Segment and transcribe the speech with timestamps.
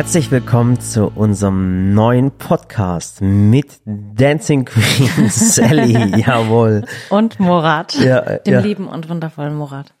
[0.00, 6.86] Herzlich willkommen zu unserem neuen Podcast mit Dancing Queen Sally, jawohl.
[7.10, 8.60] Und Murat, Ja, dem ja.
[8.60, 9.92] lieben und wundervollen Murat.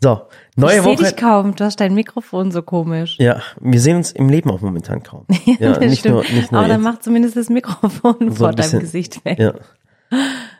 [0.00, 0.20] So,
[0.54, 1.02] neue ich sehe Woche.
[1.06, 3.16] dich kaum, du hast dein Mikrofon so komisch.
[3.18, 5.26] Ja, wir sehen uns im Leben auch momentan kaum.
[5.44, 6.14] Ja, Das nicht stimmt.
[6.14, 6.92] nur, nicht nur Aber dann jetzt.
[6.92, 9.40] mach zumindest das Mikrofon So vor deinem Gesicht weg.
[9.40, 9.54] Ja.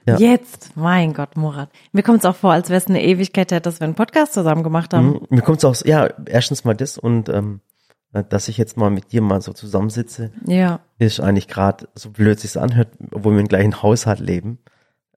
[0.09, 0.17] ja.
[0.19, 1.69] Jetzt, mein Gott, Murat.
[1.93, 4.64] Mir kommt es auch vor, als wäre es eine Ewigkeit dass wir einen Podcast zusammen
[4.64, 5.11] gemacht haben.
[5.11, 5.27] Mhm.
[5.30, 7.61] Mir kommt's auch, ja, erstens mal das und ähm,
[8.12, 10.80] dass ich jetzt mal mit dir mal so zusammensitze, Ja.
[10.98, 14.58] ist eigentlich gerade, so blöd sich's anhört, obwohl wir im gleichen Haushalt leben,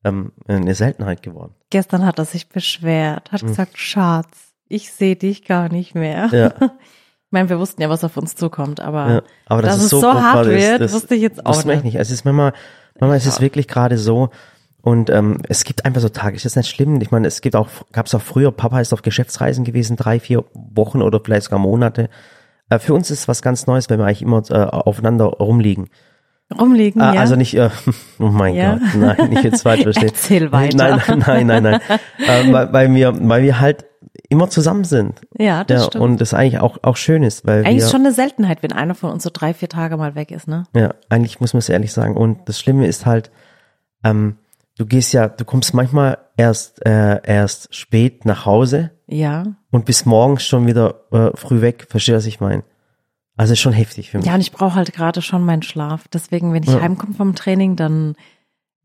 [0.04, 1.54] ähm, eine Seltenheit geworden.
[1.70, 6.28] Gestern hat er sich beschwert, hat gesagt, Schatz, ich sehe dich gar nicht mehr.
[6.28, 6.34] Mhm.
[6.34, 6.54] Ja.
[7.28, 9.90] Ich meine, wir wussten ja, was auf uns zukommt, aber, Ja, aber dass dass es
[9.90, 11.84] so so hart wird, das wusste ich jetzt auch echt nicht.
[11.84, 11.96] nicht.
[11.96, 12.54] Es ist manchmal,
[12.98, 14.30] manchmal ist es wirklich gerade so
[14.84, 17.02] und ähm, es gibt einfach so Tage, ist das nicht schlimm?
[17.02, 20.20] Ich meine, es gibt auch, gab es auch früher, Papa ist auf Geschäftsreisen gewesen, drei,
[20.22, 22.10] vier Wochen oder vielleicht sogar Monate.
[22.70, 25.90] Äh, für uns ist es was ganz Neues, wenn wir eigentlich immer äh, aufeinander rumliegen.
[26.60, 27.22] Rumliegen, Ah, ja.
[27.22, 27.70] Also nicht, äh,
[28.20, 28.76] oh mein Ja.
[28.76, 30.10] Gott, nein, nicht jetzt falsch verstehen.
[30.10, 30.78] Erzähl weiter.
[31.08, 31.80] Nein, nein, nein, nein.
[32.20, 33.86] äh, weil, weil wir, weil wir halt
[34.30, 35.22] immer zusammen sind.
[35.38, 36.04] ja, das Ja, stimmt.
[36.04, 38.72] und das eigentlich auch, auch schön ist, weil Eigentlich wir, ist schon eine Seltenheit, wenn
[38.74, 40.64] einer von uns so drei, vier Tage mal weg ist, ne?
[40.76, 42.16] Ja, eigentlich muss man es ehrlich sagen.
[42.16, 43.30] Und das Schlimme ist halt,
[44.04, 44.38] ähm,
[44.78, 49.44] du gehst ja, du kommst manchmal erst äh, erst spät nach Hause Ja.
[49.72, 51.88] und bis morgens schon wieder äh, früh weg.
[51.90, 52.64] Verstehst du, was ich meine?
[53.38, 54.26] Also ist schon heftig für mich.
[54.28, 56.08] Ja, und ich brauche halt gerade schon meinen Schlaf.
[56.08, 56.82] Deswegen, wenn ich Ja.
[56.82, 58.16] heimkomme vom Training, dann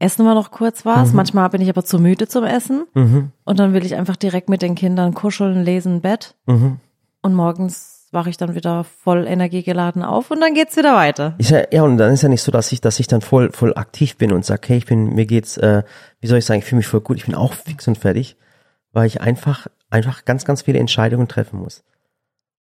[0.01, 1.13] essen wir noch kurz was.
[1.13, 2.87] Manchmal bin ich aber zu müde zum Essen.
[2.95, 6.35] Mhm, Und dann will ich einfach direkt mit den Kindern kuscheln, lesen, Bett.
[6.47, 6.79] mhm.
[7.23, 11.35] Und morgens wache ich dann wieder voll energiegeladen auf und dann geht's wieder weiter.
[11.39, 13.75] Ja, ja, und dann ist ja nicht so, dass ich, dass ich dann voll, voll
[13.77, 15.85] aktiv bin und sage, hey, ich bin, mir geht's, äh,
[16.21, 18.37] wie soll ich sagen, ich fühle mich voll gut, ich bin auch fix und fertig,
[18.93, 21.83] weil ich einfach, einfach ganz, ganz viele Entscheidungen treffen muss.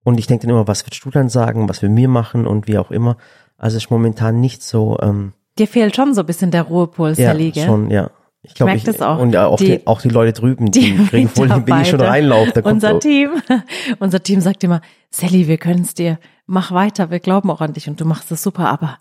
[0.05, 2.69] Und ich denke dann immer, was würdest du dann sagen, was wir mir machen und
[2.69, 3.17] wie auch immer.
[3.59, 7.33] Also ist momentan nicht so, ähm, Dir fehlt schon so ein bisschen der Ruhepol, ja,
[7.33, 7.65] Sally, gell?
[7.67, 8.11] schon, ja.
[8.43, 9.19] Ich glaube, merk das auch.
[9.19, 11.89] Und ja, auch die, Die- auch die Leute drüben, die, die kriegen voll, wenn ich
[11.89, 13.31] schon reinlaufe, da kommt Unser so, Team,
[13.99, 17.73] unser Team sagt immer, Sally, wir können es dir, mach weiter, wir glauben auch an
[17.73, 18.99] dich und du machst es super, aber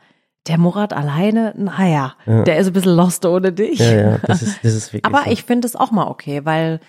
[0.48, 3.80] der Murat alleine, naja, der ist ein bisschen lost ohne dich.
[3.80, 5.32] ja, ja, das ist, das ist wirklich Aber so.
[5.32, 6.80] ich finde es auch mal okay, weil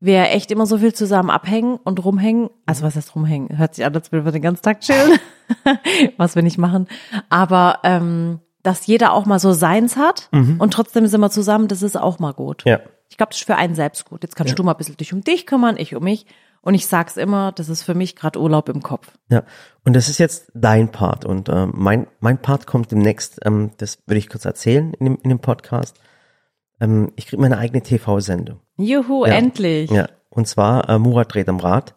[0.00, 2.50] wir echt immer so viel zusammen abhängen und rumhängen.
[2.66, 3.56] Also was heißt rumhängen?
[3.56, 5.18] Hört sich an, als würden wir den ganzen Tag chillen,
[6.16, 6.88] was wir nicht machen.
[7.30, 11.82] Aber ähm, dass jeder auch mal so seins hat und trotzdem sind wir zusammen, das
[11.82, 12.64] ist auch mal gut.
[12.64, 12.70] Mhm.
[12.70, 12.80] ja.
[13.10, 14.24] Ich glaube, das ist für einen selbst gut.
[14.24, 16.26] Jetzt kannst du mal ein bisschen dich um dich kümmern, ich um mich.
[16.62, 19.12] Und ich sag's immer, das ist für mich gerade Urlaub im Kopf.
[19.28, 19.44] Ja,
[19.84, 23.38] und das ist jetzt dein Part und ähm, mein mein Part kommt demnächst.
[23.44, 25.96] Ähm, das würde ich kurz erzählen in dem in dem Podcast.
[26.84, 28.60] Ähm, ich kriege meine eigene TV-Sendung.
[28.76, 29.32] Juhu, Ja.
[29.34, 29.90] endlich.
[29.90, 31.94] Ja, und zwar äh, Murat dreht am Rad.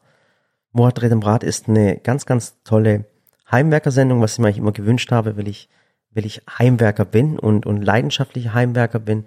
[0.72, 3.06] Murat dreht am Rad ist eine ganz ganz tolle
[3.52, 5.70] Heimwerkersendung, was ich mir immer gewünscht habe, weil ich
[6.12, 9.26] weil ich Heimwerker bin und und leidenschaftlicher Heimwerker bin.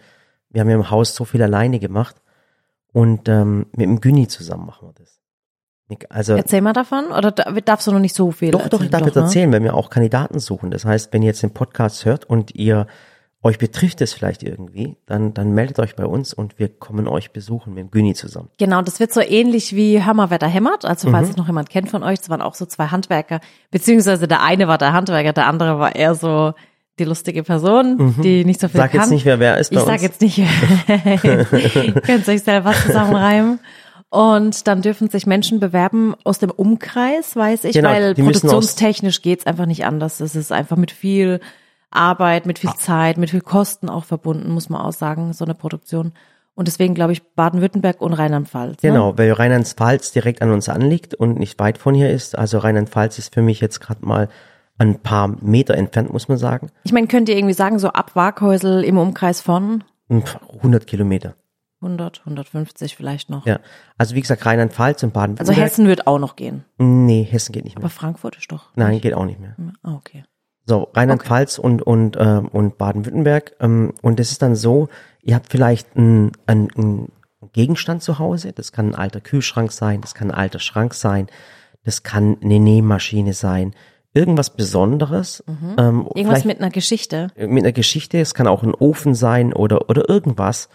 [0.51, 2.17] Wir haben ja im Haus so viel alleine gemacht
[2.93, 5.19] und ähm, mit dem Günni zusammen machen wir das.
[6.09, 8.91] Also Erzähl mal davon, oder da- darfst du noch nicht so viel doch, doch, ich
[8.91, 9.23] darf jetzt ne?
[9.23, 10.71] erzählen, wenn wir auch Kandidaten suchen.
[10.71, 12.87] Das heißt, wenn ihr jetzt den Podcast hört und ihr
[13.43, 17.31] euch betrifft es vielleicht irgendwie, dann, dann meldet euch bei uns und wir kommen euch
[17.33, 18.51] besuchen mit dem Güni zusammen.
[18.59, 20.85] Genau, das wird so ähnlich wie mal, wer da hämmert.
[20.85, 21.31] Also falls Mhm.
[21.31, 23.41] es noch jemand kennt von euch, das waren auch so zwei Handwerker.
[23.71, 26.53] Beziehungsweise der eine war der Handwerker, der andere war eher so
[26.99, 28.83] die lustige Person, die nicht so viel Mhm.
[28.83, 29.01] Sag kann.
[29.01, 30.03] jetzt nicht, wer wer ist bei ich sag uns.
[30.03, 30.37] jetzt nicht,
[32.05, 33.59] könnt euch selber zusammenreimen.
[34.11, 39.47] Und dann dürfen sich Menschen bewerben aus dem Umkreis, weiß ich, Genau, weil produktionstechnisch geht's
[39.47, 40.19] einfach nicht anders.
[40.21, 41.41] Es ist einfach mit viel
[41.91, 42.61] Arbeit, mit Ah.
[42.61, 46.13] viel Zeit, mit viel Kosten auch verbunden, muss man auch sagen, so eine Produktion.
[46.55, 48.83] Und deswegen glaube ich Baden-Württemberg und Rheinland-Pfalz.
[48.83, 48.91] Ne?
[48.91, 52.37] Genau, weil Rheinland-Pfalz direkt an uns anliegt und nicht weit von hier ist.
[52.37, 54.29] Also Rheinland-Pfalz ist für mich jetzt gerade mal
[54.79, 56.71] ein paar Meter entfernt, muss man sagen.
[56.85, 61.35] Ich meine, könnt ihr irgendwie sagen, so ab Waghäusel im Umkreis von Pff, 100 Kilometer.
[61.83, 63.47] 100, 150 vielleicht noch.
[63.47, 63.59] Ja.
[63.97, 65.65] Also wie gesagt, Rheinland-Pfalz und Also Baden-Württemberg.
[65.65, 66.65] Hessen wird auch noch gehen.
[66.77, 67.85] Nee, Hessen geht nicht mehr.
[67.85, 68.67] Aber Frankfurt ist doch.
[68.75, 69.55] Nein, geht auch nicht mehr.
[69.83, 70.25] Ah, okay.
[70.67, 73.57] So, Rheinland-Pfalz und, und, ähm, und Baden-Württemberg.
[73.61, 74.89] Ähm, und es ist dann so,
[75.23, 77.09] ihr habt vielleicht einen ein
[77.53, 78.53] Gegenstand zu Hause.
[78.53, 81.29] Das kann ein alter Kühlschrank sein, das kann ein alter Schrank sein,
[81.85, 83.75] das kann eine Nähmaschine sein.
[84.13, 85.45] Irgendwas Besonderes.
[85.49, 87.29] Ähm, Irgendwas mit einer Geschichte.
[87.37, 90.69] mit einer Geschichte, es kann auch ein Ofen sein oder, oder irgendwas.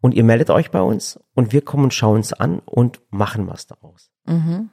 [0.00, 3.46] Und ihr meldet euch bei uns und wir kommen und schauen es an und machen
[3.48, 4.10] was daraus.
[4.26, 4.70] Mhm.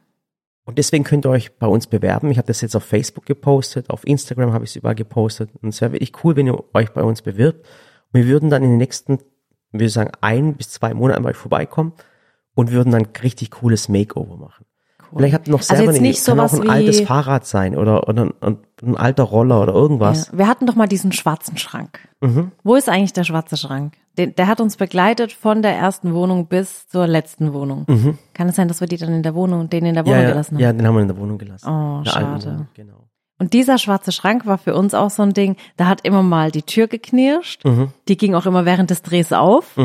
[0.65, 2.31] Und deswegen könnt ihr euch bei uns bewerben.
[2.31, 5.51] Ich habe das jetzt auf Facebook gepostet, auf Instagram habe ich es überall gepostet.
[5.61, 7.65] Und es wäre wirklich cool, wenn ihr euch bei uns bewirbt.
[8.11, 9.19] Und wir würden dann in den nächsten,
[9.71, 11.93] wir sagen, ein bis zwei Monaten bei euch vorbeikommen
[12.55, 14.65] und würden dann richtig cooles Makeover machen.
[15.15, 16.25] Vielleicht habt ihr noch Also selber jetzt eine nicht Idee.
[16.31, 20.29] Kann auch sowas ein altes Fahrrad sein oder, oder ein, ein alter Roller oder irgendwas.
[20.31, 20.37] Ja.
[20.39, 21.99] Wir hatten doch mal diesen schwarzen Schrank.
[22.21, 22.51] Mhm.
[22.63, 23.93] Wo ist eigentlich der schwarze Schrank?
[24.17, 27.85] Den, der hat uns begleitet von der ersten Wohnung bis zur letzten Wohnung.
[28.33, 30.21] Kann es sein, dass wir die dann in der Wohnung, den in der Wohnung Mhm.
[30.21, 30.61] ja, ja, gelassen haben?
[30.61, 31.67] ja, den haben wir in der Wohnung gelassen.
[31.69, 32.45] Oh, der schade.
[32.45, 33.07] Wohnung, genau.
[33.37, 36.51] Und dieser schwarze Schrank war für uns auch so ein Ding, da hat immer mal
[36.51, 37.65] die Tür geknirscht.
[37.65, 37.89] Mhm.
[38.07, 39.75] Die ging auch immer während des Drehs auf.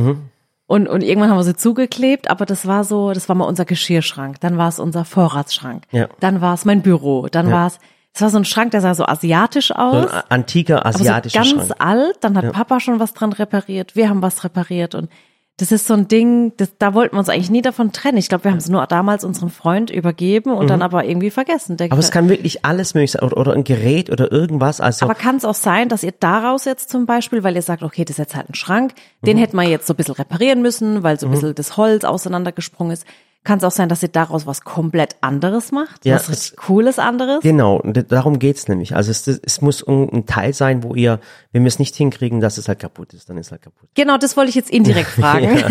[0.71, 3.65] Und, und irgendwann haben wir sie zugeklebt, aber das war so, das war mal unser
[3.65, 4.39] Geschirrschrank.
[4.39, 5.83] Dann war es unser Vorratsschrank.
[5.91, 6.07] Ja.
[6.21, 7.27] Dann war es mein Büro.
[7.29, 7.81] Dann war es,
[8.15, 10.07] es war so ein Schrank, der sah so asiatisch So aus.
[10.13, 11.73] ein antiker aber so asiatischer ganz Schrank.
[11.81, 12.19] alt.
[12.21, 13.97] Dann hat Papa schon was dran repariert.
[13.97, 15.11] Wir haben was repariert und
[15.61, 18.17] das ist so ein Ding, das, da wollten wir uns eigentlich nie davon trennen.
[18.17, 21.77] Ich glaube, wir haben es nur damals unserem Freund übergeben und dann aber irgendwie vergessen.
[21.77, 21.93] Der, Mhm.
[21.93, 23.23] Aber es kann wirklich alles möglich sein.
[23.23, 24.81] Oder, oder ein Gerät oder irgendwas.
[24.81, 27.83] Also aber kann es auch sein, dass ihr daraus jetzt zum Beispiel, weil ihr sagt,
[27.83, 29.41] okay, das ist jetzt halt ein Schrank, den Mhm.
[29.41, 32.93] hätten wir jetzt so ein bisschen reparieren müssen, weil so ein bisschen das Holz auseinandergesprungen
[32.93, 33.05] ist.
[33.43, 36.05] Kann es auch sein, dass ihr daraus was komplett anderes macht?
[36.05, 37.41] Ja, was richtig Cooles anderes?
[37.43, 38.95] Genau, und darum geht's nämlich.
[38.95, 41.21] Also es, es muss ein Teil sein, wo ihr,
[41.51, 43.89] wenn wir es nicht hinkriegen, dass es halt kaputt ist, dann ist es halt kaputt.
[43.95, 45.57] Genau, das wollte ich jetzt indirekt fragen.
[45.57, 45.69] Ja.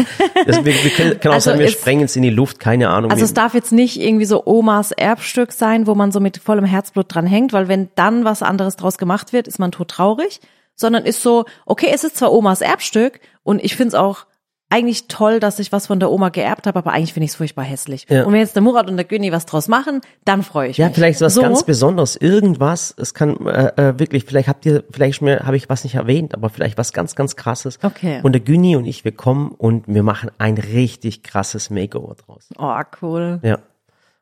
[0.47, 2.89] Das, wir, wir können, auch Also sein, wir es- sprengen es in die Luft, keine
[2.89, 3.11] Ahnung.
[3.11, 6.65] Also es darf jetzt nicht irgendwie so Omas Erbstück sein, wo man so mit vollem
[6.65, 10.41] Herzblut dran hängt, weil wenn dann was anderes draus gemacht wird, ist man tot traurig,
[10.75, 14.25] sondern ist so, okay, es ist zwar Omas Erbstück und ich finde es auch
[14.69, 17.35] eigentlich toll, dass ich was von der Oma geerbt habe, aber eigentlich finde ich es
[17.35, 18.05] furchtbar hässlich.
[18.07, 18.23] Ja.
[18.23, 20.87] Und wenn jetzt der Murat und der Günni was draus machen, dann freue ich ja,
[20.87, 20.95] mich.
[20.95, 24.83] vielleicht ist was so, ganz Besonderes, irgendwas, es kann äh, äh, wirklich, vielleicht habt ihr,
[24.91, 27.79] vielleicht habe ich was nicht erwähnt, aber vielleicht was ganz, ganz krasses.
[27.81, 28.19] Okay.
[28.21, 32.49] Und der Günni und ich, wir kommen und wir machen ein richtig krasses Makeover draus.
[32.57, 33.39] Oh, cool.
[33.41, 33.59] Ja.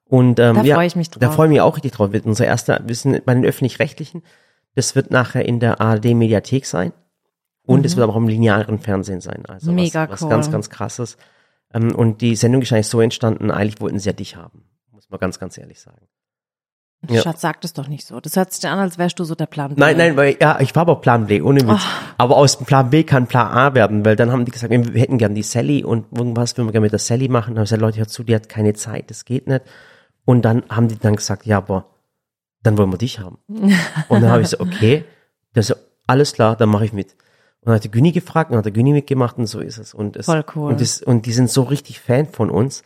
[0.09, 1.19] Und ähm, Da ja, ich mich drauf.
[1.19, 2.11] Da freue ich mich auch richtig drauf.
[2.23, 4.23] Unser erster, wir sind bei den öffentlich-rechtlichen.
[4.75, 6.93] Das wird nachher in der ARD-Mediathek sein.
[7.67, 9.45] Und es wird aber auch im linearen Fernsehen sein.
[9.47, 9.75] Also Mhm.
[9.75, 10.29] Mega was, was cool.
[10.29, 11.17] ganz, ganz krasses.
[11.73, 14.63] Ähm, und die Sendung ist eigentlich so entstanden, eigentlich wollten sie ja dich haben.
[14.91, 16.07] Muss man ganz, ganz ehrlich sagen.
[17.07, 17.21] Ja.
[17.21, 18.19] Schatz, sag das doch nicht so.
[18.19, 19.75] Das hört sich an, als wärst du so der Plan.
[19.75, 19.79] B.
[19.79, 21.81] Nein, nein, weil, ja, ich war aber Plan B, ohne Witz.
[21.83, 22.13] Ah.
[22.17, 24.99] Aber aus dem Plan B kann Plan A werden, weil dann haben die gesagt, wir
[24.99, 27.53] hätten gern die Sally und irgendwas würden wir gerne mit der Sally machen.
[27.53, 29.61] Dann haben sie gesagt, Leute, hör zu, die hat keine Zeit, das geht nicht.
[30.25, 31.85] Und dann haben die dann gesagt, ja, aber
[32.63, 33.37] dann wollen wir dich haben.
[33.47, 35.05] Und dann habe ich so, okay,
[35.53, 35.77] das ist
[36.07, 37.15] alles klar, dann mache ich mit.
[37.67, 39.77] Und dann hat die Günni gefragt, und dann hat der Günni mitgemacht und so ist
[39.77, 39.93] es.
[39.93, 40.71] Und es Voll cool.
[40.71, 42.81] Und, das, und die sind so richtig Fan von uns.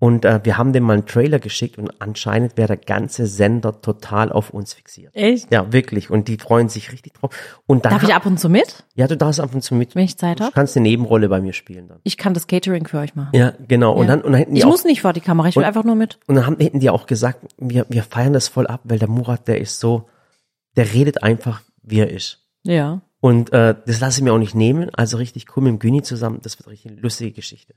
[0.00, 3.80] Und äh, wir haben dem mal einen Trailer geschickt und anscheinend wäre der ganze Sender
[3.80, 5.14] total auf uns fixiert.
[5.14, 5.50] Echt?
[5.52, 6.10] Ja, wirklich.
[6.10, 7.30] Und die freuen sich richtig drauf.
[7.66, 9.94] Und dann Darf ich ab und zu mit, ja, du darfst ab und zu mit.
[9.94, 10.52] wenn ich Zeit Du habe?
[10.52, 12.00] kannst eine Nebenrolle bei mir spielen dann.
[12.02, 13.30] Ich kann das Catering für euch machen.
[13.32, 13.92] Ja, genau.
[13.94, 14.16] Und Ja.
[14.16, 15.84] dann, und dann hätten die Ich auch, muss nicht vor die Kamera, ich will einfach
[15.84, 16.18] nur mit.
[16.26, 19.08] und dann haben, hätten die auch gesagt, wir, wir feiern das voll ab, weil der
[19.08, 20.08] Murat, der ist so,
[20.76, 22.40] der redet einfach, wie er ist.
[22.64, 23.00] Ja.
[23.26, 24.88] Und äh, das lasse ich mir auch nicht nehmen.
[24.94, 26.38] Also richtig cool mit dem Güni zusammen.
[26.42, 27.74] Das wird richtig eine lustige Geschichte.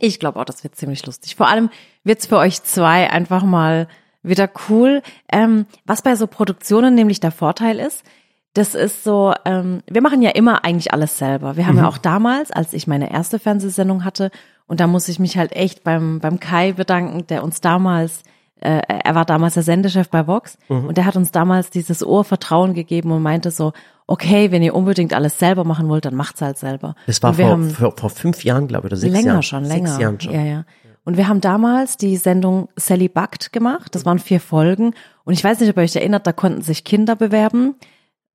[0.00, 1.34] Ich glaube auch, das wird ziemlich lustig.
[1.34, 1.70] Vor allem
[2.04, 3.88] wird's für euch zwei einfach mal
[4.22, 5.00] wieder cool.
[5.32, 8.04] Ähm, was bei so Produktionen nämlich der Vorteil ist,
[8.52, 11.56] das ist so, ähm, wir machen ja immer eigentlich alles selber.
[11.56, 14.30] Wir haben ja auch damals, als ich meine erste Fernsehsendung hatte,
[14.66, 18.24] und da muss ich mich halt echt beim, beim Kai bedanken, der uns damals,
[18.60, 22.24] äh, er war damals der Sendechef bei Vox, und der hat uns damals dieses Ohr
[22.24, 23.72] Vertrauen gegeben und meinte so,
[24.06, 26.94] okay, wenn ihr unbedingt alles selber machen wollt, dann macht's halt selber.
[27.06, 29.42] Das war vor, haben, vor, vor fünf Jahren, glaube ich, oder sechs länger Jahren.
[29.42, 30.00] schon, Sechs länger.
[30.00, 30.32] Jahren schon.
[30.32, 30.64] Ja, ja.
[31.04, 33.94] Und wir haben damals die Sendung Sally Backt gemacht.
[33.94, 34.92] Das waren vier Folgen.
[35.24, 37.76] Und ich weiß nicht, ob ihr euch erinnert, da konnten sich Kinder bewerben.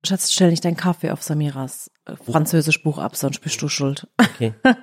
[0.04, 4.08] Schatz, stell nicht deinen Kaffee auf Samiras äh, französisch Buch ab, sonst bist du schuld.
[4.18, 4.54] Okay.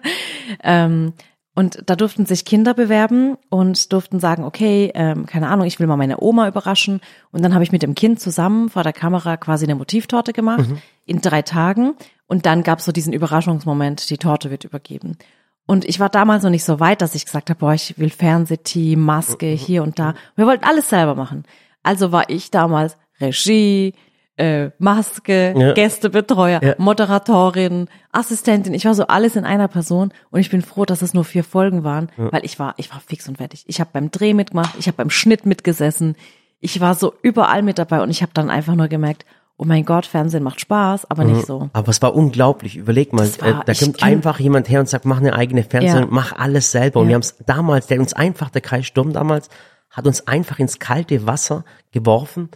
[0.64, 1.14] Ähm,
[1.56, 5.88] und da durften sich Kinder bewerben und durften sagen, okay, ähm, keine Ahnung, ich will
[5.88, 7.02] mal meine Oma überraschen.
[7.32, 10.70] Und dann habe ich mit dem Kind zusammen vor der Kamera quasi eine Motivtorte gemacht
[11.06, 11.96] in drei Tagen.
[12.28, 15.18] Und dann gab es so diesen Überraschungsmoment, die Torte wird übergeben.
[15.66, 18.10] Und ich war damals noch nicht so weit, dass ich gesagt habe, boah, ich will
[18.10, 20.14] Fernsehteam, Maske hier und da.
[20.36, 21.44] Wir wollten alles selber machen.
[21.84, 23.94] Also war ich damals Regie,
[24.40, 25.74] äh, Maske, Ja.
[25.74, 26.76] Gästebetreuer, Ja.
[26.78, 28.74] Moderatorin, Assistentin.
[28.74, 31.44] Ich war so alles in einer Person und ich bin froh, dass es nur vier
[31.44, 33.64] Folgen waren, weil ich war, ich war fix und fertig.
[33.68, 36.16] Ich habe beim Dreh mitgemacht, ich habe beim Schnitt mitgesessen,
[36.62, 39.26] ich war so überall mit dabei und ich habe dann einfach nur gemerkt,
[39.58, 41.70] oh mein Gott, Fernsehen macht Spaß, aber nicht so.
[41.74, 42.78] Aber es war unglaublich.
[42.78, 45.64] Überleg mal, Das war- äh, da kommt einfach jemand her und sagt, mach eine eigene
[45.64, 46.16] Fernsehsendung, Ja.
[46.16, 47.02] mach alles selber.
[47.02, 47.10] Und Ja.
[47.10, 49.50] wir haben es damals, der uns einfach, der Kai Sturm damals,
[49.90, 52.48] hat uns einfach ins kalte Wasser geworfen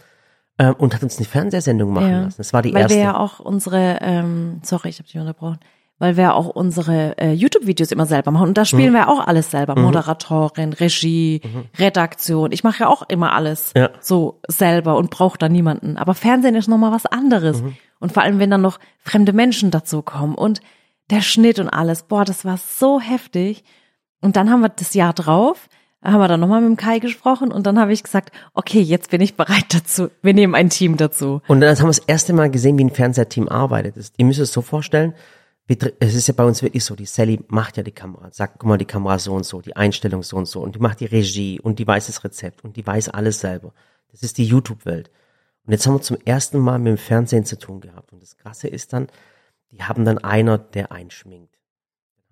[0.57, 2.21] äh, und hat uns eine Fernsehsendung machen Ja.
[2.23, 2.37] lassen.
[2.37, 2.97] Das war die weil erste.
[2.97, 5.59] wir ja auch unsere, ähm, sorry, ich habe dich unterbrochen,
[5.99, 8.95] weil wir auch unsere äh, YouTube-Videos immer selber machen und da spielen Mhm.
[8.97, 11.41] wir auch alles selber, Moderatorin, Regie,
[11.77, 12.51] Redaktion.
[12.51, 13.89] Ich mache ja auch immer alles Ja.
[13.99, 15.97] so selber und brauche da niemanden.
[15.97, 17.75] Aber Fernsehen ist noch mal was anderes Mhm.
[17.99, 20.61] und vor allem wenn dann noch fremde Menschen dazu kommen und
[21.09, 23.63] der Schnitt und alles, boah, das war so heftig.
[24.21, 25.67] Und dann haben wir das Jahr drauf
[26.11, 29.09] haben wir dann nochmal mit dem Kai gesprochen und dann habe ich gesagt, okay, jetzt
[29.09, 30.09] bin ich bereit dazu.
[30.21, 31.41] Wir nehmen ein Team dazu.
[31.47, 34.11] Und dann haben wir das erste Mal gesehen, wie ein Fernsehteam arbeitet.
[34.17, 35.13] Ihr müsst es so vorstellen,
[35.99, 38.67] es ist ja bei uns wirklich so, die Sally macht ja die Kamera, sagt, guck
[38.67, 41.05] mal, die Kamera so und so, die Einstellung so und so und die macht die
[41.05, 43.73] Regie und die weiß das Rezept und die weiß alles selber.
[44.11, 45.09] Das ist die YouTube-Welt.
[45.65, 48.11] Und jetzt haben wir zum ersten Mal mit dem Fernsehen zu tun gehabt.
[48.11, 49.07] Und das Krasse ist dann,
[49.71, 51.55] die haben dann einer, der einschminkt.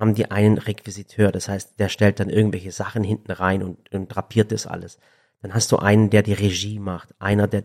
[0.02, 4.08] Haben die einen Requisiteur, das heißt, der stellt dann irgendwelche Sachen hinten rein und, und
[4.08, 4.98] drapiert das alles.
[5.42, 7.64] Dann hast du einen, der die Regie macht, einer, der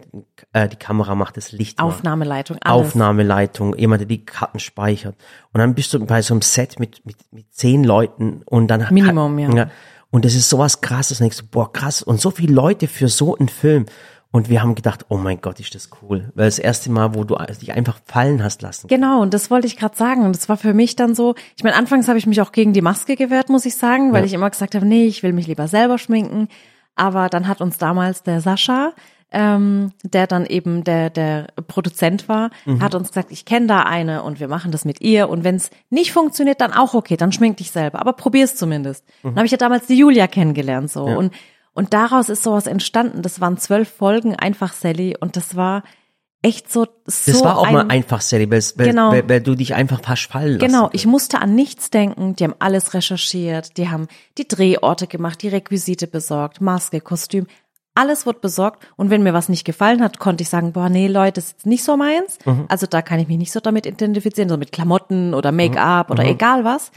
[0.52, 1.88] äh, die Kamera macht, das Licht macht.
[1.88, 2.88] Aufnahmeleitung, alles.
[2.88, 5.14] Aufnahmeleitung, jemand, der die Karten speichert.
[5.52, 8.86] Und dann bist du bei so einem Set mit, mit, mit zehn Leuten und dann
[8.90, 9.70] Minimum, ja.
[10.10, 11.20] Und das ist sowas krasses.
[11.20, 12.02] Und denkst du, boah, krass.
[12.02, 13.86] Und so viele Leute für so einen Film.
[14.36, 16.30] Und wir haben gedacht, oh mein Gott, ist das cool.
[16.34, 18.86] Weil das erste Mal, wo du dich einfach fallen hast lassen.
[18.88, 20.24] Genau, und das wollte ich gerade sagen.
[20.24, 22.72] Und das war für mich dann so, ich meine, anfangs habe ich mich auch gegen
[22.74, 24.26] die Maske gewehrt, muss ich sagen, weil Ja.
[24.26, 26.48] ich immer gesagt habe, nee, ich will mich lieber selber schminken.
[26.96, 28.92] Aber dann hat uns damals der Sascha,
[29.32, 32.82] ähm, der dann eben der, der Produzent war, Mhm.
[32.82, 35.28] hat uns gesagt, ich kenne da eine und wir machen das mit ihr.
[35.28, 38.00] Und wenn es nicht funktioniert, dann auch okay, dann schmink dich selber.
[38.00, 39.04] Aber probier's zumindest.
[39.22, 39.28] Mhm.
[39.30, 41.04] Dann habe ich ja damals die Julia kennengelernt so.
[41.04, 41.32] Und,
[41.76, 43.22] und daraus ist sowas entstanden.
[43.22, 45.16] Das waren zwölf Folgen, einfach Sally.
[45.20, 45.82] Und das war
[46.42, 49.10] echt so, so Das war auch ein, mal einfach, Sally, weil, Genau.
[49.12, 52.34] weil, weil du dich einfach fast fallen Genau, ich musste an nichts denken.
[52.36, 53.76] Die haben alles recherchiert.
[53.76, 57.46] Die haben die Drehorte gemacht, die Requisite besorgt, Maske, Kostüm.
[57.94, 58.86] Alles wurde besorgt.
[58.96, 61.66] Und wenn mir was nicht gefallen hat, konnte ich sagen, boah, nee, Leute, das ist
[61.66, 62.38] nicht so meins.
[62.44, 62.66] Mhm.
[62.68, 66.22] Also da kann ich mich nicht so damit identifizieren, so mit Klamotten oder Make-up oder
[66.24, 66.28] Mhm.
[66.30, 66.90] egal was.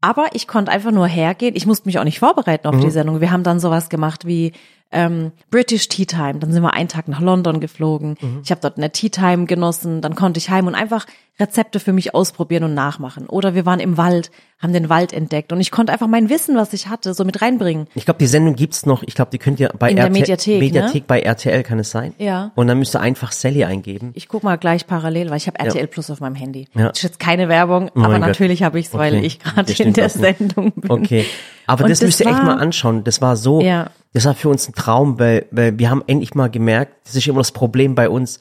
[0.00, 1.56] Aber ich konnte einfach nur hergehen.
[1.56, 2.80] Ich musste mich auch nicht vorbereiten auf Mhm.
[2.82, 3.20] die Sendung.
[3.20, 4.52] Wir haben dann sowas gemacht wie
[4.92, 6.38] ähm, British Tea Time.
[6.38, 8.16] Dann sind wir einen Tag nach London geflogen.
[8.20, 8.40] Mhm.
[8.44, 10.00] Ich habe dort eine Tea Time genossen.
[10.00, 11.04] Dann konnte ich heim und einfach
[11.40, 13.26] Rezepte für mich ausprobieren und nachmachen.
[13.26, 14.30] Oder wir waren im Wald,
[14.60, 17.40] haben den Wald entdeckt und ich konnte einfach mein Wissen, was ich hatte, so mit
[17.42, 17.86] reinbringen.
[17.94, 19.04] Ich glaube, die Sendung gibt's noch.
[19.04, 21.04] Ich glaube, die könnt ihr bei In der RTL Mediathek, Mediathek ne?
[21.06, 22.12] bei RTL kann es sein.
[22.18, 22.50] Ja.
[22.56, 24.10] Und dann müsst ihr einfach Sally eingeben.
[24.14, 26.66] Ich guck mal gleich parallel, weil ich habe RTL Plus auf meinem Handy.
[26.74, 26.88] Ja.
[26.88, 29.26] Das ist jetzt keine Werbung, Oh aber natürlich habe ich's, weil Okay.
[29.26, 30.16] ich gerade in der nicht.
[30.16, 30.90] Sendung bin.
[30.90, 31.24] Okay.
[31.66, 33.04] Aber Und das, das müsst ihr echt mal anschauen.
[33.04, 33.90] Das war so, Ja.
[34.12, 37.28] das war für uns ein Traum, weil, weil wir haben endlich mal gemerkt, das ist
[37.28, 38.40] immer das Problem bei uns,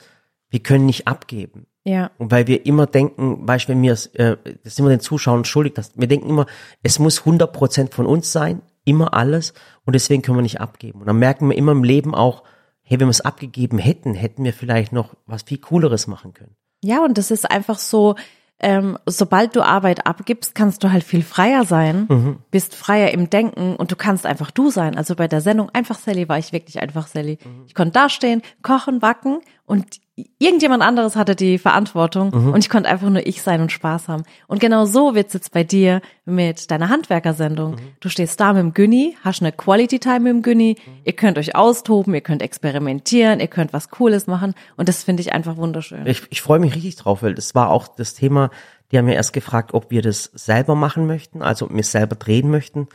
[0.50, 1.68] wir können nicht abgeben.
[1.88, 2.12] Ja.
[2.18, 5.00] Und weil wir immer denken, weißt du, wenn wir es, äh, das sind wir den
[5.00, 6.46] Zuschauern schuldig, dass, wir denken immer,
[6.84, 9.54] es muss 100% von uns sein, immer alles,
[9.86, 11.00] und deswegen können wir nicht abgeben.
[11.00, 12.44] Und dann merken wir immer im Leben auch,
[12.82, 16.58] hey, wenn wir es abgegeben hätten, hätten wir vielleicht noch was viel Cooleres machen können.
[16.84, 18.16] Ja, und das ist einfach so,
[18.60, 22.40] ähm, sobald du Arbeit abgibst, kannst du halt viel freier sein, Mhm.
[22.52, 24.98] bist freier im Denken und du kannst einfach du sein.
[24.98, 27.38] Also bei der Sendung Einfach Sally war ich wirklich einfach Sally.
[27.46, 27.64] Mhm.
[27.68, 30.02] Ich konnte dastehen, kochen, backen und
[30.40, 32.54] irgendjemand anderes hatte die Verantwortung Mhm.
[32.54, 34.24] und ich konnte einfach nur ich sein und Spaß haben.
[34.48, 37.74] Und genau so wird's jetzt bei dir mit deiner Handwerkersendung.
[37.74, 37.78] Mhm.
[38.00, 40.92] Du stehst da mit dem Günni, hast eine Quality Time mit dem Günni, Mhm.
[41.04, 45.22] ihr könnt euch austoben, ihr könnt experimentieren, ihr könnt was Cooles machen und das finde
[45.22, 46.06] ich einfach wunderschön.
[46.08, 48.50] Ich, ich freue mich richtig drauf, weil das war auch das Thema,
[48.92, 51.92] die haben mir erst gefragt, ob wir das selber machen möchten, also ob wir es
[51.92, 52.88] selber drehen möchten.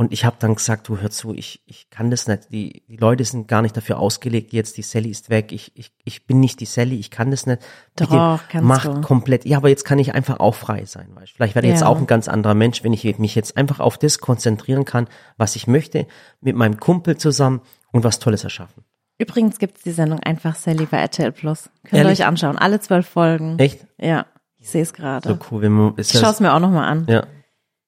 [0.00, 2.50] Und ich habe dann gesagt, du hör zu, ich, ich kann das nicht.
[2.50, 5.52] Die, die Leute sind gar nicht dafür ausgelegt, jetzt die Sally ist weg.
[5.52, 7.60] Ich, ich, ich bin nicht die Sally, ich kann das nicht.
[7.96, 9.00] Doch, kannst macht du.
[9.02, 9.44] komplett.
[9.44, 11.08] Ja, aber jetzt kann ich einfach auch frei sein.
[11.12, 11.32] Weißt?
[11.32, 11.88] Vielleicht werde ich jetzt Ja.
[11.88, 15.54] auch ein ganz anderer Mensch, wenn ich mich jetzt einfach auf das konzentrieren kann, was
[15.54, 16.06] ich möchte,
[16.40, 17.60] mit meinem Kumpel zusammen
[17.92, 18.84] und was Tolles erschaffen.
[19.18, 21.68] Übrigens gibt's die Sendung einfach Sally bei RTL Plus.
[21.84, 22.56] Könnt ihr euch anschauen.
[22.56, 23.58] Alle zwölf Folgen.
[23.58, 23.86] Echt?
[24.00, 24.24] Ja,
[24.56, 25.28] ich sehe es gerade.
[25.28, 27.04] So cool, wenn man, ist ich schaue es mir auch nochmal an.
[27.06, 27.26] ja.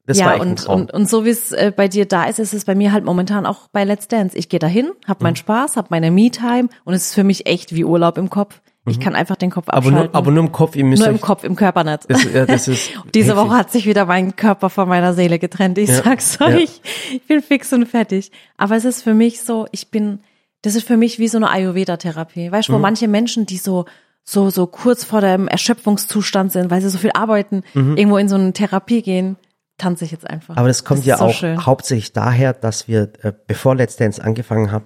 [0.06, 2.64] Das ja, und, und, und so wie es äh, bei dir da ist, ist es
[2.64, 4.36] bei mir halt momentan auch bei Let's Dance.
[4.36, 5.24] Ich gehe dahin, hab Mhm.
[5.24, 8.60] meinen Spaß, hab meine Me-Time und es ist für mich echt wie Urlaub im Kopf.
[8.84, 9.70] Ich kann einfach den Kopf Mhm.
[9.74, 10.06] aber abschalten.
[10.10, 12.10] nur, aber nur im Kopf, ihr müsst Nur im Kopf, im Körper nicht.
[12.10, 13.44] Das, ja, das ist Diese heftig.
[13.46, 15.78] Woche hat sich wieder mein Körper von meiner Seele getrennt.
[15.78, 16.46] Ich Ja, sag's ja.
[16.48, 16.80] euch.
[17.12, 18.32] Ich bin fix und fertig.
[18.56, 20.18] Aber es ist für mich so, ich bin,
[20.62, 22.50] das ist für mich wie so eine Ayurveda-Therapie.
[22.50, 22.72] Weißt Mhm.
[22.72, 23.84] du, wo manche Menschen, die so,
[24.24, 28.34] so, so kurz vor dem Erschöpfungszustand sind, weil sie so viel arbeiten, irgendwo in so
[28.34, 29.36] eine Therapie gehen,
[29.82, 30.54] tanze ich jetzt einfach.
[30.54, 30.58] Mhm.
[30.58, 31.66] Aber das kommt ist ja so auch schön.
[31.66, 34.84] hauptsächlich daher, dass wir, äh, bevor Let's Dance angefangen hat,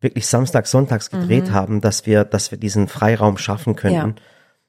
[0.00, 4.10] wirklich Samstag, Sonntags gedreht haben, dass wir, dass wir diesen Freiraum schaffen könnten.
[4.10, 4.14] Mhm.
[4.16, 4.22] Ja.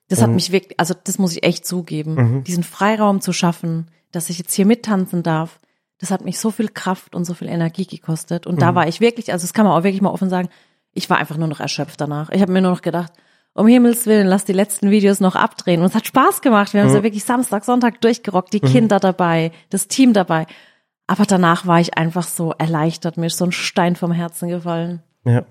[0.10, 2.44] Das hat mich wirklich, also das muss ich echt zugeben, Mhm.
[2.44, 5.60] diesen Freiraum zu schaffen, dass ich jetzt hier mittanzen darf,
[6.00, 8.46] das hat mich so viel Kraft und so viel Energie gekostet.
[8.46, 8.60] Und Mhm.
[8.60, 10.50] da war ich wirklich, also das kann man auch wirklich mal offen sagen,
[10.94, 12.30] ich war einfach nur noch erschöpft danach.
[12.32, 13.14] Ich habe mir nur noch gedacht,
[13.54, 15.82] um Himmels Willen, lass die letzten Videos noch abdrehen.
[15.82, 16.74] Und es hat Spaß gemacht.
[16.74, 16.96] Wir haben Mhm.
[16.96, 20.46] ja wirklich Samstag, Sonntag durchgerockt, die Kinder dabei, das Team dabei.
[21.08, 25.04] Aber danach war ich einfach so erleichtert, mir ist so ein Stein vom Herzen gefallen.
[25.26, 25.44] Ja.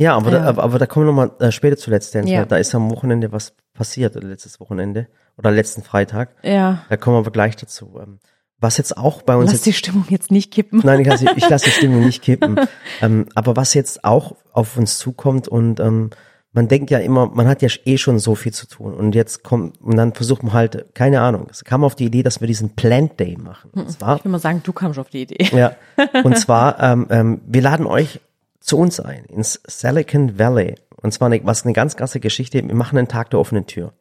[0.00, 0.38] Ja, aber, Ja.
[0.38, 2.44] Da, aber, aber da kommen wir nochmal äh, später zu Let's Dance, Ja.
[2.44, 6.36] da ist am Wochenende was passiert, oder letztes Wochenende, oder letzten Freitag.
[6.44, 6.84] Ja.
[6.88, 7.98] Da kommen wir aber gleich dazu.
[8.00, 8.20] Ähm,
[8.60, 10.80] Was jetzt auch bei uns Lass jetzt, die Stimmung jetzt nicht kippen.
[10.84, 12.60] Nein, ich lasse, ich lasse die Stimmung nicht kippen.
[13.02, 16.10] Ähm, aber was jetzt auch auf uns zukommt und ähm,
[16.52, 19.44] man denkt ja immer, man hat ja eh schon so viel zu tun und jetzt
[19.44, 22.48] kommt und dann versucht man halt, keine Ahnung, es kam auf die Idee, dass wir
[22.48, 23.70] diesen Plant Day machen.
[23.74, 25.44] Und zwar, Ich will mal sagen, du kamst auf die Idee.
[25.56, 25.72] ja,
[26.24, 28.20] und zwar, ähm, ähm, wir laden euch
[28.60, 32.66] zu uns ein ins Silicon Valley und zwar eine, was eine ganz krasse Geschichte.
[32.66, 33.92] Wir machen einen Tag der offenen Tür.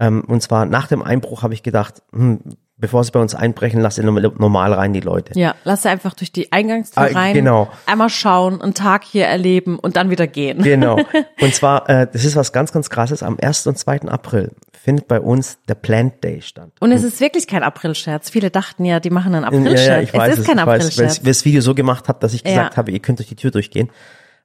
[0.00, 2.40] Ähm, und zwar nach dem Einbruch habe ich gedacht, hm,
[2.76, 5.38] bevor sie bei uns einbrechen, lass sie normal rein die Leute.
[5.38, 7.70] Ja, lass sie einfach durch die Eingangstür Ah, rein, genau.
[7.86, 10.62] einmal schauen, einen Tag hier erleben und dann wieder gehen.
[10.62, 10.98] Genau.
[11.40, 13.22] Und zwar, äh, das ist was ganz, ganz krasses.
[13.22, 13.66] Am 1.
[13.68, 14.02] und 2.
[14.02, 16.70] April findet bei uns der Plant Day statt.
[16.80, 18.30] Und es ist wirklich kein Aprilscherz.
[18.30, 19.86] Viele dachten ja, die machen einen Ja, Aprilscherz.
[19.86, 21.16] ja, ich weiß es ist kein ich weiß, weil Aprilscherz.
[21.18, 22.76] ich das Video so gemacht habe, dass ich gesagt Ja.
[22.76, 23.90] habe, ihr könnt durch die Tür durchgehen.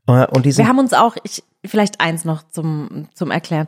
[0.08, 3.68] Äh, Und diesen, Wir haben uns auch, ich, vielleicht eins noch zum, zum Erklären.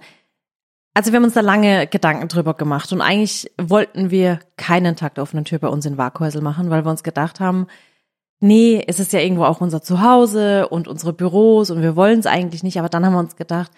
[0.94, 5.16] Also wir haben uns da lange Gedanken drüber gemacht und eigentlich wollten wir keinen Tag
[5.16, 7.68] der offenen Tür bei uns in Waghäusel machen, weil wir uns gedacht haben,
[8.42, 12.26] nee, es ist ja irgendwo auch unser Zuhause und unsere Büros und wir wollen es
[12.26, 13.72] eigentlich nicht, aber dann haben wir uns gedacht,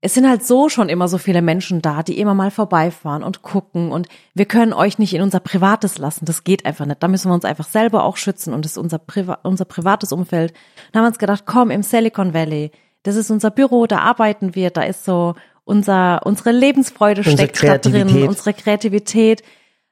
[0.00, 3.42] es sind halt so schon immer so viele Menschen da, die immer mal vorbeifahren und
[3.42, 6.26] gucken und wir können euch nicht in unser Privates lassen.
[6.26, 7.02] Das geht einfach nicht.
[7.02, 10.12] Da müssen wir uns einfach selber auch schützen und das ist unser, Priva unser privates
[10.12, 10.52] Umfeld.
[10.92, 12.72] Dann haben wir uns gedacht, komm, im Silicon Valley,
[13.04, 15.34] das ist unser Büro, da arbeiten wir, da ist so
[15.66, 19.42] unser, unsere Lebensfreude Unsere steckt da drin, unsere Kreativität.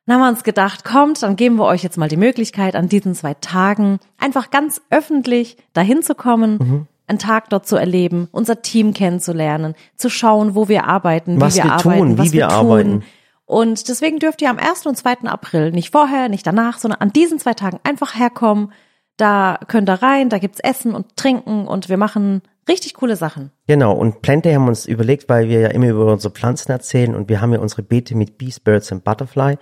[0.06, 2.88] Dann haben wir uns gedacht, kommt, dann geben wir euch jetzt mal die Möglichkeit, an
[2.88, 6.86] diesen zwei Tagen einfach ganz öffentlich dahin zu kommen, Mhm.
[7.06, 11.58] einen Tag dort zu erleben, unser Team kennenzulernen, zu schauen, wo wir arbeiten, Was wie
[11.58, 12.56] wir, wir tun, arbeiten, wie was wir tun.
[12.56, 13.02] arbeiten.
[13.46, 14.86] Und deswegen dürft ihr am 1.
[14.86, 15.24] und 2.
[15.28, 18.72] April, nicht vorher, nicht danach, sondern an diesen zwei Tagen einfach herkommen.
[19.16, 23.50] Da könnt ihr rein, da gibt's Essen und Trinken und wir machen richtig coole Sachen.
[23.66, 27.14] Genau, und Plant Day haben uns überlegt, weil wir ja immer über unsere Pflanzen erzählen
[27.14, 29.56] und wir haben ja unsere Beete mit Bees, Birds und Butterfly.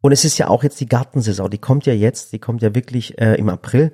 [0.00, 2.74] Und es ist ja auch jetzt die Gartensaison, die kommt ja jetzt, die kommt ja
[2.74, 3.92] wirklich äh, im April.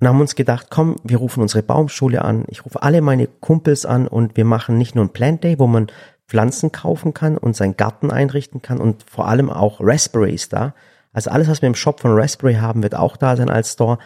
[0.00, 3.84] Und haben uns gedacht, komm, wir rufen unsere Baumschule an, ich rufe alle meine Kumpels
[3.84, 5.88] an und wir machen nicht nur ein Plant Day, wo man
[6.28, 10.74] Pflanzen kaufen kann und seinen Garten einrichten kann und vor allem auch Raspberries da.
[11.12, 13.98] Also alles, was wir im Shop von Raspberry haben, wird auch da sein als Store.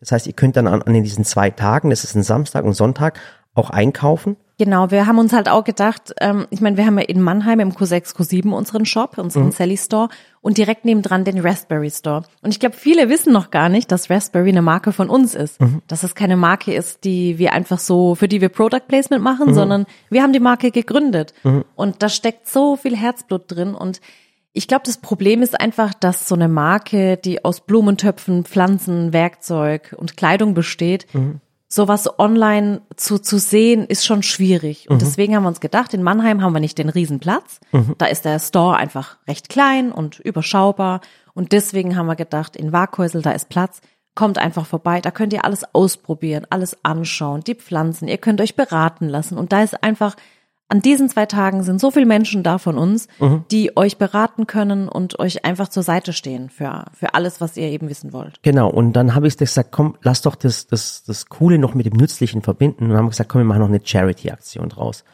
[0.00, 2.74] Das heißt, ihr könnt dann an, an diesen zwei Tagen, das ist ein Samstag und
[2.74, 3.18] Sonntag,
[3.54, 4.36] auch einkaufen.
[4.58, 7.60] Genau, wir haben uns halt auch gedacht, ähm, ich meine, wir haben ja in Mannheim
[7.60, 10.08] im Q6, Q7 unseren Shop, unseren Sally Store
[10.40, 12.22] und direkt nebendran den Raspberry Store.
[12.40, 15.58] Und ich glaube, viele wissen noch gar nicht, dass Raspberry eine Marke von uns ist.
[15.88, 19.52] Dass es keine Marke ist, die wir einfach so, für die wir Product Placement machen,
[19.52, 21.34] sondern wir haben die Marke gegründet.
[21.74, 24.00] Und da steckt so viel Herzblut drin und
[24.56, 29.94] ich glaube, das Problem ist einfach, dass so eine Marke, die aus Blumentöpfen, Pflanzen, Werkzeug
[29.98, 31.06] und Kleidung besteht,
[31.68, 34.88] sowas online zu, zu sehen, ist schon schwierig.
[34.88, 37.60] Und deswegen haben wir uns gedacht, in Mannheim haben wir nicht den Riesenplatz.
[37.98, 41.02] Da ist der Store einfach recht klein und überschaubar.
[41.34, 43.82] Und deswegen haben wir gedacht, in Waghäusel, da ist Platz.
[44.14, 48.56] Kommt einfach vorbei, da könnt ihr alles ausprobieren, alles anschauen, die Pflanzen, ihr könnt euch
[48.56, 49.36] beraten lassen.
[49.36, 50.16] Und da ist einfach,
[50.68, 53.06] an diesen zwei Tagen sind so viele Menschen da von uns,
[53.52, 57.68] die euch beraten können und euch einfach zur Seite stehen für, für alles, was ihr
[57.68, 58.42] eben wissen wollt.
[58.42, 61.86] Genau, und dann habe ich gesagt, komm, lass doch das, das, das Coole noch mit
[61.86, 62.84] dem Nützlichen verbinden.
[62.84, 65.04] Und dann haben wir gesagt, komm, wir machen noch eine Charity-Aktion draus.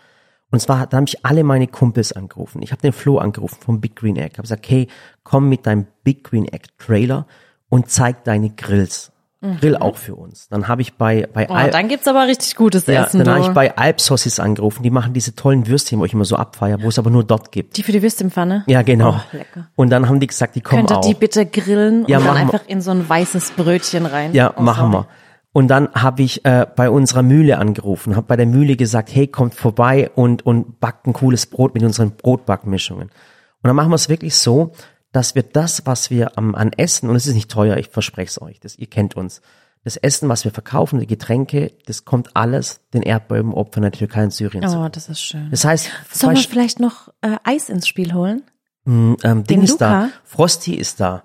[0.51, 2.63] Und zwar, da habe ich alle meine Kumpels angerufen.
[2.63, 4.35] Ich habe den Flo angerufen vom Big Green Egg.
[4.35, 4.87] habe gesagt, hey,
[5.23, 7.27] komm mit deinem Big Green Egg Trailer
[7.69, 9.12] und zeig deine Grills.
[9.61, 10.49] Grill auch für uns.
[10.49, 13.25] Dann habe ich bei, bei Oh, Al- dann gibt's aber richtig gutes ja, Essen.
[13.25, 14.83] dann habe ich bei Alpsauces angerufen.
[14.85, 17.51] Die machen diese tollen Würstchen, wo ich immer so abfeier, wo es aber nur dort
[17.51, 17.77] gibt.
[17.77, 18.63] die für die Würstchenpfanne?
[18.69, 19.17] Ja, genau.
[19.33, 19.69] Oh, lecker.
[19.75, 21.05] Und dann haben die gesagt, die kommen Könnt ihr auch.
[21.07, 22.55] die bitte grillen Ja, und dann machen wir.
[22.55, 24.33] einfach in so ein weißes Brötchen rein?
[24.33, 25.05] Ja, Oh, machen sorry.
[25.05, 25.09] wir.
[25.55, 29.27] Und dann habe ich äh, bei unserer Mühle angerufen, habe bei der Mühle gesagt, hey,
[29.27, 33.09] kommt vorbei und, und backt ein cooles Brot mit unseren Brotbackmischungen.
[33.09, 33.13] Und
[33.69, 34.73] dann machen wir es wirklich so,
[35.13, 38.31] dass wir das, was wir am, an Essen, und es ist nicht teuer, ich verspreche
[38.31, 39.41] es euch, das, ihr kennt uns,
[39.85, 44.33] das Essen, was wir verkaufen, die Getränke, das kommt alles den Erdbebenopfern der Türkei und
[44.33, 44.79] Syrien zu.
[44.79, 45.49] Oh, das ist schön.
[45.51, 48.43] Das heißt, Sollen wir vielleicht noch äh, Eis ins Spiel holen?
[48.87, 50.11] ähm, Ding ist da?
[50.25, 51.23] Frosty ist da.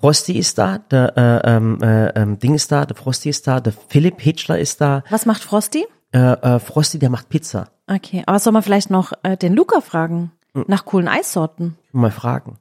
[0.00, 3.60] Frosty ist da, der äh, ähm, äh, ähm, Ding ist da, der Frosty ist da,
[3.60, 5.86] der Philipp Hitchler ist da, Was macht Frosty?
[6.12, 7.68] äh, äh, Frosty, der macht Pizza.
[7.86, 10.30] Okay, aber soll man vielleicht noch äh, den Luca fragen?
[10.52, 10.64] Hm.
[10.68, 11.76] Nach coolen Eissorten.
[11.92, 12.58] Mal fragen.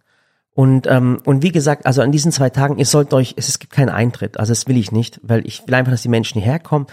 [0.55, 3.59] Und, ähm, und wie gesagt, also an diesen zwei Tagen, ihr sollt euch, es, es
[3.59, 6.41] gibt keinen Eintritt, also das will ich nicht, weil ich will einfach, dass die Menschen
[6.41, 6.87] hierher kommen.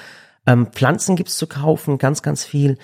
[0.47, 2.79] Ähm, Pflanzen gibt's zu kaufen, ganz, ganz viel.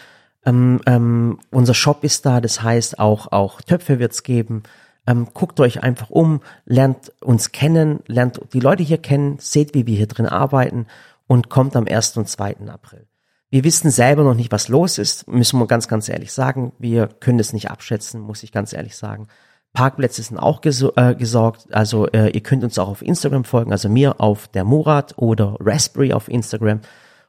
[0.45, 4.65] Ähm, ähm, unser Shop ist da, das heißt auch, auch Töpfe wird's geben.
[5.07, 9.87] Ähm, guckt euch einfach um, lernt uns kennen, lernt die Leute hier kennen, seht, wie
[9.87, 10.87] wir hier drin arbeiten
[11.27, 12.17] und kommt am 1.
[12.17, 12.57] und 2.
[12.69, 13.07] April.
[13.49, 16.73] Wir wissen selber noch nicht, was los ist, müssen wir ganz, ganz ehrlich sagen.
[16.79, 19.29] Wir können es nicht abschätzen, muss ich ganz ehrlich sagen.
[19.73, 21.67] Parkplätze sind auch äh, gesorgt.
[21.71, 25.57] Also äh, ihr könnt uns auch auf Instagram folgen, also mir auf der Murat oder
[25.61, 26.81] Raspberry auf Instagram.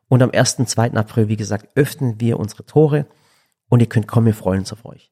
[0.09, 0.57] Und am 1.
[0.65, 0.93] 2.
[0.93, 3.05] April, wie gesagt, öffnen wir unsere Tore
[3.69, 5.11] und ihr könnt kommen, wir freuen uns auf euch.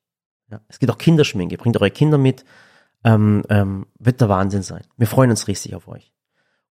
[0.50, 0.62] Ja.
[0.70, 2.46] Es gibt auch Kinderschminke, bringt eure Kinder mit,
[3.04, 4.84] ähm, ähm, wird der Wahnsinn sein.
[4.96, 6.14] Wir freuen uns riesig auf euch.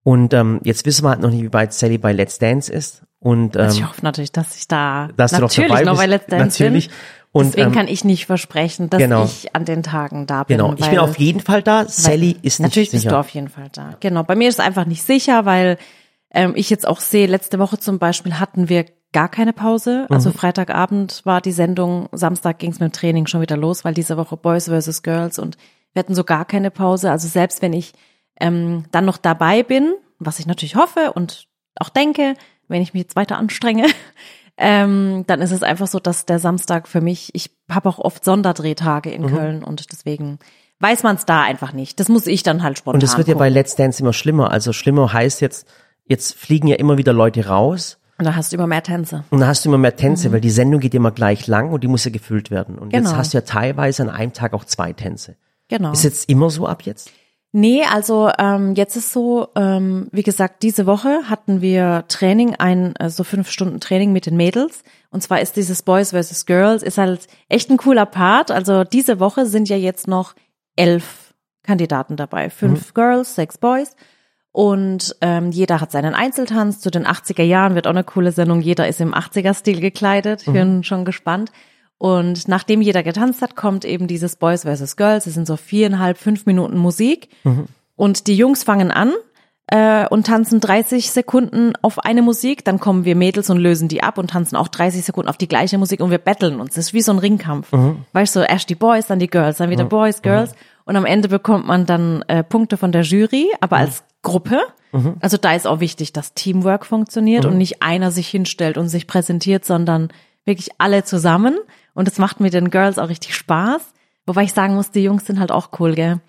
[0.02, 3.02] Und ähm, jetzt wissen wir halt noch nicht, wie weit Sally bei Let's Dance ist.
[3.18, 5.96] Und ähm, Also ich hoffe natürlich, dass ich da dass du natürlich noch dabei noch
[5.96, 6.88] bei Let's Dance natürlich.
[6.88, 6.96] bin.
[7.34, 9.24] Und, Deswegen ähm, kann ich nicht versprechen, dass genau.
[9.24, 10.56] ich an den Tagen da bin.
[10.58, 11.84] Genau, ich bin weil- auf jeden Fall da.
[11.88, 13.14] Sally ist nicht Natürlich bist sicher.
[13.16, 13.96] du auf jeden Fall da.
[13.98, 14.22] Genau.
[14.22, 15.76] Bei mir ist es einfach nicht sicher, weil
[16.32, 20.06] ähm, ich jetzt auch sehe, letzte Woche zum Beispiel hatten wir gar keine Pause.
[20.10, 20.34] Also Mhm.
[20.34, 24.16] Freitagabend war die Sendung, Samstag ging es mit dem Training schon wieder los, weil diese
[24.16, 25.56] Woche Boys versus Girls und
[25.92, 27.10] wir hatten so gar keine Pause.
[27.10, 27.94] Also selbst wenn ich
[28.40, 31.46] ähm, dann noch dabei bin, was ich natürlich hoffe und
[31.80, 32.34] auch denke,
[32.68, 33.86] wenn ich mich jetzt weiter anstrenge,
[34.56, 38.24] ähm, dann ist es einfach so, dass der Samstag für mich, ich habe auch oft
[38.24, 39.26] Sonderdrehtage in Mhm.
[39.28, 40.38] Köln und deswegen
[40.80, 41.98] weiß man es da einfach nicht.
[42.00, 43.54] Das muss ich dann halt spontan Und es wird ja bei gucken.
[43.54, 44.50] Let's Dance immer schlimmer.
[44.50, 45.66] Also schlimmer heißt jetzt,
[46.06, 49.24] jetzt fliegen ja immer wieder Leute raus Und da hast du immer mehr Tänze.
[49.30, 51.82] und dann hast du immer mehr Tänze, weil die Sendung geht immer gleich lang und
[51.82, 52.78] die muss ja gefüllt werden.
[52.78, 53.16] Und jetzt Genau.
[53.16, 55.36] hast du ja teilweise an einem Tag auch zwei Tänze.
[55.68, 55.92] Genau.
[55.92, 57.10] Ist jetzt immer so ab jetzt?
[57.56, 62.96] Nee, also ähm, jetzt ist so, ähm, wie gesagt, diese Woche hatten wir Training, ein
[62.96, 64.82] äh, so fünf Stunden Training mit den Mädels.
[65.10, 68.50] Und zwar ist dieses Boys versus Girls, ist halt echt ein cooler Part.
[68.50, 70.34] Also diese Woche sind ja jetzt noch
[70.74, 72.50] elf Kandidaten dabei.
[72.50, 73.94] Fünf Girls, sechs Boys.
[74.50, 76.80] Und ähm, jeder hat seinen Einzeltanz.
[76.80, 78.62] Zu den 80er Jahren wird auch eine coole Sendung.
[78.62, 80.42] Jeder ist im 80er-Stil gekleidet.
[80.44, 81.52] Ich bin schon gespannt.
[82.04, 85.26] Und nachdem jeder getanzt hat, kommt eben dieses Boys versus Girls.
[85.26, 87.30] Es sind so viereinhalb, fünf Minuten Musik.
[87.96, 89.12] Und die Jungs fangen an
[89.68, 92.62] äh, und tanzen 30 Sekunden auf eine Musik.
[92.62, 95.48] Dann kommen wir Mädels und lösen die ab und tanzen auch 30 Sekunden auf die
[95.48, 96.74] gleiche Musik und wir betteln uns.
[96.74, 97.72] Das ist wie so ein Ringkampf.
[98.12, 100.54] Weißt du, so erst die Boys, dann die Girls, dann wieder Boys, Girls.
[100.84, 104.60] Und am Ende bekommt man dann äh, Punkte von der Jury, aber als Gruppe.
[105.20, 109.06] Also da ist auch wichtig, dass Teamwork funktioniert und nicht einer sich hinstellt und sich
[109.06, 110.10] präsentiert, sondern
[110.44, 111.56] wirklich alle zusammen.
[111.94, 113.82] Und es macht mit den Girls auch richtig Spaß.
[114.26, 116.20] Wobei ich sagen muss, die Jungs sind halt auch cool, gell?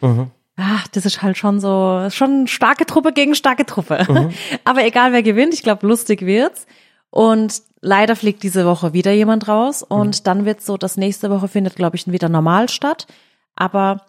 [0.58, 4.32] Ach, das ist halt schon so, schon starke Truppe gegen starke Truppe.
[4.64, 6.66] Aber egal wer gewinnt, ich glaube, lustig wird's.
[7.10, 9.84] Und leider fliegt diese Woche wieder jemand raus.
[9.84, 13.08] Und dann wird's so, dass nächste Woche findet, glaube ich, wieder normal statt.
[13.56, 14.02] Aber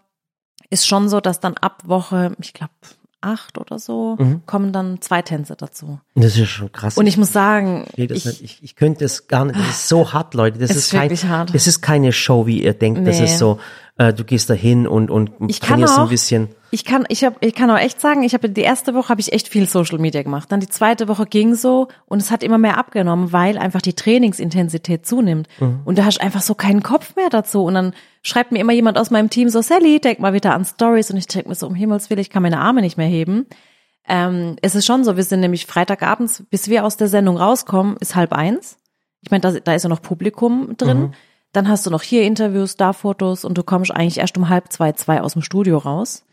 [0.70, 2.72] ist schon so, dass dann ab Woche, ich glaube,
[3.20, 5.98] acht oder so, kommen dann zwei Tänze dazu.
[6.14, 6.96] Das ist schon krass.
[6.96, 9.59] Und ich muss sagen, das ich, ich, ich könnte es gar nicht.
[9.59, 10.59] Das ist so hart, Leute.
[10.59, 11.55] Das ist, ist kein, hart.
[11.55, 13.07] Das ist keine Show, wie ihr denkt.
[13.07, 13.24] Das Nee.
[13.24, 13.59] ist so,
[13.98, 16.48] äh, du gehst da hin und, und Ich kann trainierst auch- ein bisschen.
[16.70, 19.20] Ich kann, ich habe, ich kann auch echt sagen, ich habe die erste Woche habe
[19.20, 20.50] ich echt viel Social Media gemacht.
[20.50, 23.94] Dann die zweite Woche ging so und es hat immer mehr abgenommen, weil einfach die
[23.94, 25.48] Trainingsintensität zunimmt.
[25.85, 27.62] Und da hast du einfach so keinen Kopf mehr dazu.
[27.62, 30.64] Und dann schreibt mir immer jemand aus meinem Team so, Sally, denk mal wieder an
[30.64, 33.07] Stories und ich denke mir so, um Himmels Willen, ich kann meine Arme nicht mehr
[33.07, 33.46] heben.
[34.09, 37.96] Ähm, es ist schon so, wir sind nämlich Freitagabends, bis wir aus der Sendung rauskommen,
[37.98, 38.79] ist halb eins.
[39.22, 41.14] Ich meine, da, da ist ja noch Publikum drin.
[41.52, 44.72] Dann hast du noch hier Interviews, da Fotos und du kommst eigentlich erst um halb
[44.72, 46.24] zwei, zwei aus dem Studio raus.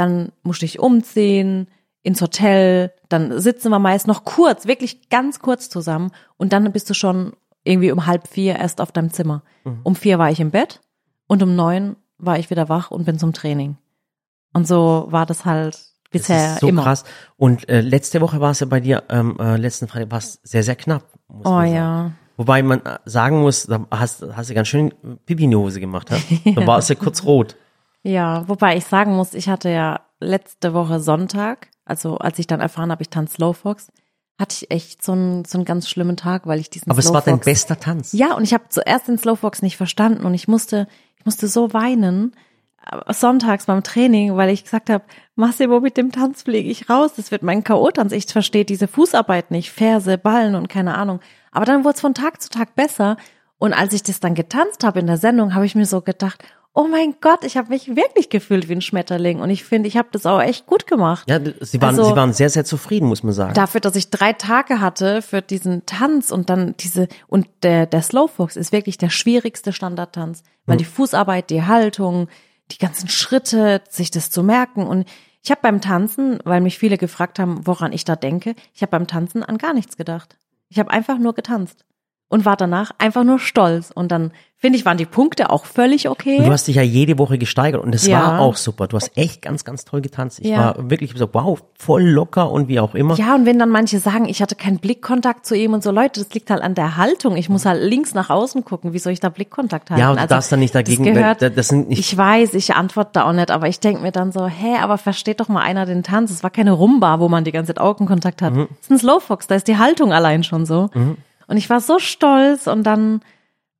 [0.00, 1.66] Dann musst du dich umziehen,
[2.02, 6.88] ins Hotel, dann sitzen wir meist noch kurz, wirklich ganz kurz zusammen und dann bist
[6.88, 7.34] du schon
[7.64, 9.42] irgendwie um halb vier erst auf deinem Zimmer.
[9.82, 10.80] Um vier war ich im Bett
[11.26, 13.76] und um neun war ich wieder wach und bin zum Training.
[14.54, 16.84] Und so war das halt Das bisher ist so immer.
[16.84, 17.04] krass.
[17.36, 20.40] Und äh, letzte Woche war es ja bei dir, ähm, äh, letzten Freitag war es
[20.42, 21.04] sehr, sehr knapp.
[21.44, 22.12] Oh ja.
[22.38, 24.94] Wobei man sagen muss, da hast, hast du ganz schön
[25.26, 26.08] Pipi in die Hose gemacht.
[26.44, 26.52] Ja?
[26.54, 27.56] Da war es ja kurz rot.
[28.02, 32.60] Ja, wobei ich sagen muss, ich hatte ja letzte Woche Sonntag, also als ich dann
[32.60, 33.88] erfahren habe, ich tanze Slowfox,
[34.38, 37.12] hatte ich echt so einen, so einen ganz schlimmen Tag, weil ich diesen Aber es
[37.12, 38.12] war dein Slowfox bester Tanz.
[38.12, 41.74] Ja, und ich habe zuerst den Slowfox nicht verstanden und ich musste, ich musste so
[41.74, 42.34] weinen
[42.90, 47.12] äh, sonntags beim Training, weil ich gesagt habe, Massimo, mit dem Tanz fliege ich raus,
[47.16, 48.12] das wird mein K.O.-Tanz.
[48.12, 51.20] Ich verstehe diese Fußarbeit nicht, Ferse, Ballen und keine Ahnung.
[51.52, 53.18] Aber dann wurde es von Tag zu Tag besser.
[53.58, 56.42] Und als ich das dann getanzt habe in der Sendung, habe ich mir so gedacht,
[56.72, 59.40] oh mein Gott, ich habe mich wirklich gefühlt wie ein Schmetterling.
[59.40, 61.28] Und ich finde, ich habe das auch echt gut gemacht.
[61.28, 63.54] Ja, sie waren, Also- sie waren sehr, sehr zufrieden, muss man sagen.
[63.54, 68.02] Dafür, dass ich drei Tage hatte für diesen Tanz und dann diese, und der, der
[68.02, 72.28] Slowfox ist wirklich der schwierigste Standardtanz, weil die Fußarbeit, die Haltung,
[72.70, 75.08] die ganzen Schritte, sich das zu merken und
[75.42, 78.90] ich habe beim Tanzen, weil mich viele gefragt haben, woran ich da denke, ich habe
[78.90, 80.36] beim Tanzen an gar nichts gedacht.
[80.68, 81.84] Ich habe einfach nur getanzt.
[82.30, 83.90] Und war danach einfach nur stolz.
[83.94, 86.38] Und dann, finde ich, waren die Punkte auch völlig okay.
[86.38, 88.20] Und du hast dich ja jede Woche gesteigert und es Ja.
[88.22, 88.86] war auch super.
[88.86, 90.38] Du hast echt ganz, ganz toll getanzt.
[90.40, 90.76] Ich Ja.
[90.76, 93.16] war wirklich so, wow, voll locker und wie auch immer.
[93.16, 96.20] Ja, und wenn dann manche sagen, ich hatte keinen Blickkontakt zu ihm und so, Leute,
[96.20, 97.36] das liegt halt an der Haltung.
[97.36, 98.92] Ich muss halt links nach außen gucken.
[98.92, 100.00] Wie soll ich da Blickkontakt halten?
[100.00, 102.54] Ja, und du darfst dann nicht dagegen- Das, gehört, das- das sind nicht- ich weiß,
[102.54, 105.48] ich antworte da auch nicht, aber ich denke mir dann so, hä, aber versteht doch
[105.48, 106.30] mal einer den Tanz.
[106.30, 108.54] Es war keine Rumba, wo man die ganze Zeit Augenkontakt hat.
[108.54, 108.68] Mhm.
[108.80, 110.90] Es ist ein Slowfox, da ist die Haltung allein schon so.
[111.50, 113.22] Und ich war so stolz und dann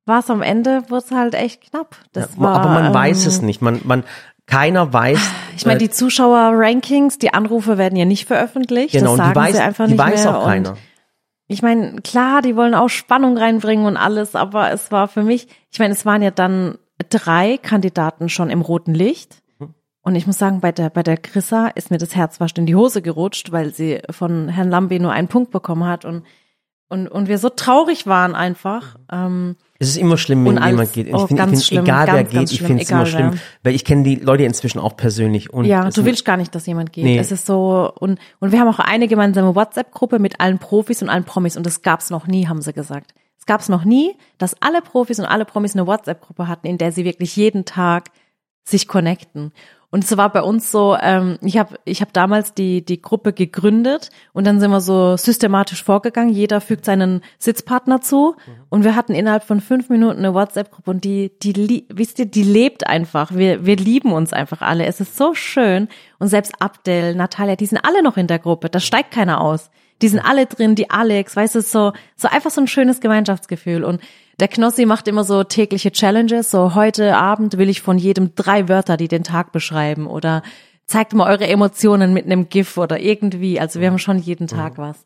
[0.05, 1.95] war es am Ende, wurde es halt echt knapp.
[2.11, 3.61] Das Ja, war, aber man ähm, weiß es nicht.
[3.61, 4.03] Man, man,
[4.45, 5.19] keiner weiß.
[5.55, 8.91] Ich meine, äh, die Zuschauer-Rankings, die Anrufe werden ja nicht veröffentlicht.
[8.91, 10.37] genau, das und sagen die weiß, sie einfach die nicht weiß mehr.
[10.37, 10.77] auch und keiner.
[11.47, 15.47] Ich meine, klar, die wollen auch Spannung reinbringen und alles, aber es war für mich,
[15.71, 16.77] ich meine, es waren ja dann
[17.09, 19.37] drei Kandidaten schon im roten Licht.
[20.01, 22.65] Und ich muss sagen, bei der, bei der Chrissa ist mir das Herz fast in
[22.65, 26.23] die Hose gerutscht, weil sie von Herrn Lambe nur einen Punkt bekommen hat und,
[26.91, 28.97] und, und wir so traurig waren einfach.
[29.11, 31.07] Ähm, Es ist immer schlimm, wenn als- jemand geht.
[31.07, 32.89] Und oh, ich finde, ich find, schlimm, egal wer ganz, geht, ganz ich finde es
[32.89, 33.39] immer schlimm, wer.
[33.63, 35.51] weil ich kenne die Leute inzwischen auch persönlich.
[35.53, 37.05] Und ja, du willst gar nicht, dass jemand geht.
[37.05, 37.17] Nee.
[37.17, 41.09] Es ist so, und, und wir haben auch eine gemeinsame WhatsApp-Gruppe mit allen Profis und
[41.09, 43.13] allen Promis und das gab's noch nie, haben sie gesagt.
[43.39, 46.91] Es gab's noch nie, dass alle Profis und alle Promis eine WhatsApp-Gruppe hatten, in der
[46.91, 48.11] sie wirklich jeden Tag
[48.63, 49.53] sich connecten.
[49.91, 53.33] Und es war bei uns so, ähm, ich habe ich hab damals die, die Gruppe
[53.33, 56.33] gegründet und dann sind wir so systematisch vorgegangen.
[56.33, 58.37] Jeder fügt seinen Sitzpartner zu
[58.69, 62.43] und wir hatten innerhalb von fünf Minuten eine WhatsApp-Gruppe und die, die, wisst ihr, die
[62.43, 63.35] lebt einfach.
[63.35, 64.85] Wir, wir lieben uns einfach alle.
[64.85, 65.89] Es ist so schön.
[66.19, 68.69] Und selbst Abdel, Natalia, die sind alle noch in der Gruppe.
[68.69, 69.69] Da steigt keiner aus.
[70.01, 73.83] Die sind alle drin, die Alex, weißt du, so, so einfach so ein schönes Gemeinschaftsgefühl.
[73.83, 74.01] Und
[74.39, 76.49] der Knossi macht immer so tägliche Challenges.
[76.49, 80.41] So heute Abend will ich von jedem drei Wörter, die den Tag beschreiben oder
[80.87, 83.59] zeigt mal eure Emotionen mit einem GIF oder irgendwie.
[83.59, 85.05] Also wir haben schon jeden Tag was.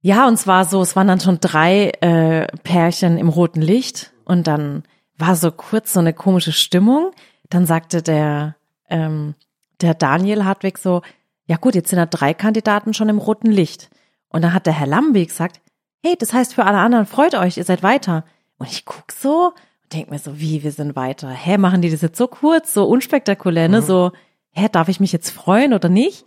[0.00, 4.46] Ja, und zwar so, es waren dann schon drei äh, Pärchen im roten Licht und
[4.46, 4.84] dann
[5.16, 7.10] war so kurz so eine komische Stimmung.
[7.48, 8.56] Dann sagte der,
[8.88, 9.34] ähm,
[9.80, 11.02] der Daniel Hartwig so,
[11.46, 13.90] ja gut, jetzt sind da drei Kandidaten schon im roten Licht.
[14.28, 15.60] Und dann hat der Herr Lambi gesagt,
[16.02, 18.24] hey, das heißt für alle anderen, freut euch, ihr seid weiter.
[18.58, 19.52] Und ich guck so
[19.82, 21.28] und denk mir so, wie, wir sind weiter.
[21.28, 23.82] Hä, machen die das jetzt so kurz, so unspektakulär, ne?
[23.82, 24.12] So,
[24.50, 26.24] hä, darf ich mich jetzt freuen oder nicht?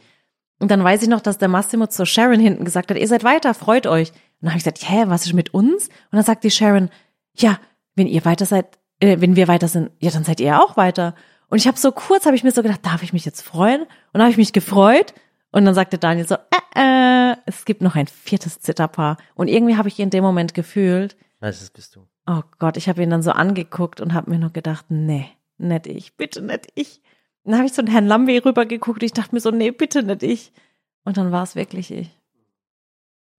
[0.59, 3.23] Und dann weiß ich noch, dass der Massimo zur Sharon hinten gesagt hat, ihr seid
[3.23, 4.09] weiter, freut euch.
[4.09, 5.87] Und dann habe ich gesagt, hä, was ist mit uns?
[5.87, 6.89] Und dann sagt die Sharon,
[7.35, 7.59] ja,
[7.95, 11.13] wenn ihr weiter seid, äh, wenn wir weiter sind, ja, dann seid ihr auch weiter.
[11.49, 13.81] Und ich habe so kurz, habe ich mir so gedacht, darf ich mich jetzt freuen?
[13.81, 15.13] Und dann habe ich mich gefreut.
[15.51, 19.17] Und dann sagte Daniel so, äh, äh, es gibt noch ein viertes Zitterpaar.
[19.35, 22.05] Und irgendwie habe ich in dem Moment gefühlt, Weiß, das bist du.
[22.27, 25.87] oh Gott, ich habe ihn dann so angeguckt und habe mir nur gedacht, nee, nicht
[25.87, 27.01] ich, bitte nicht ich.
[27.45, 30.03] Dann habe ich so den Herrn Lambe rübergeguckt und ich dachte mir so, nee, bitte
[30.03, 30.51] nicht ich.
[31.05, 32.09] Und dann war es wirklich ich.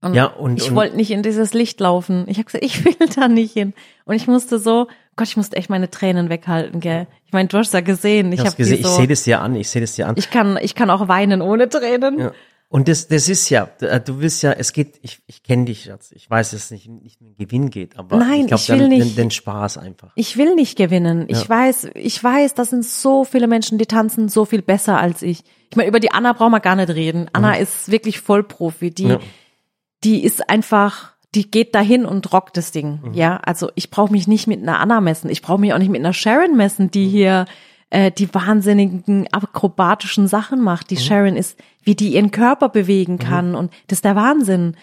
[0.00, 2.24] Und Ja, und- ich und- wollte nicht in dieses Licht laufen.
[2.28, 3.74] Ich habe gesagt, ich will da nicht hin.
[4.06, 4.86] Und ich musste so,
[5.18, 7.06] Gott, ich musste echt meine Tränen weghalten, gell.
[7.26, 8.32] Ich meine, du hast ja gesehen.
[8.32, 10.14] Ich Ich, gesehen, so, ich sehe das dir an, ich sehe das dir an.
[10.16, 12.18] ich kann, ich kann auch weinen ohne Tränen.
[12.18, 12.32] Ja.
[12.70, 15.86] Und das, das ist ja, äh, du willst ja, es geht, ich, ich kenne dich
[15.86, 18.66] jetzt, ich weiß, dass es nicht, nicht um Gewinn geht, aber Nein, ich glaube, ich
[18.66, 19.02] den, nicht.
[19.10, 20.12] Den, den Spaß einfach.
[20.16, 21.24] Ich will nicht gewinnen.
[21.28, 21.48] Ich Ja.
[21.48, 25.44] weiß, ich weiß, das sind so viele Menschen, die tanzen so viel besser als ich.
[25.70, 27.30] Ich meine, über die Anna brauchen wir gar nicht reden.
[27.32, 28.90] Anna ist wirklich Vollprofi.
[28.90, 29.10] Die, Mhm.
[29.12, 29.20] Ja.
[30.04, 33.00] die ist einfach, die geht dahin und rockt das Ding.
[33.02, 33.14] Mhm.
[33.14, 35.28] Ja, also ich brauche mich nicht mit einer Anna messen.
[35.30, 36.90] Ich brauche mich auch nicht mit einer Sharon messen, Mhm.
[36.92, 37.44] die hier
[37.90, 40.90] äh, die wahnsinnigen akrobatischen Sachen macht.
[40.90, 41.00] Die Mhm.
[41.00, 44.76] Sharon ist, wie die ihren Körper bewegen kann und das ist der Wahnsinn.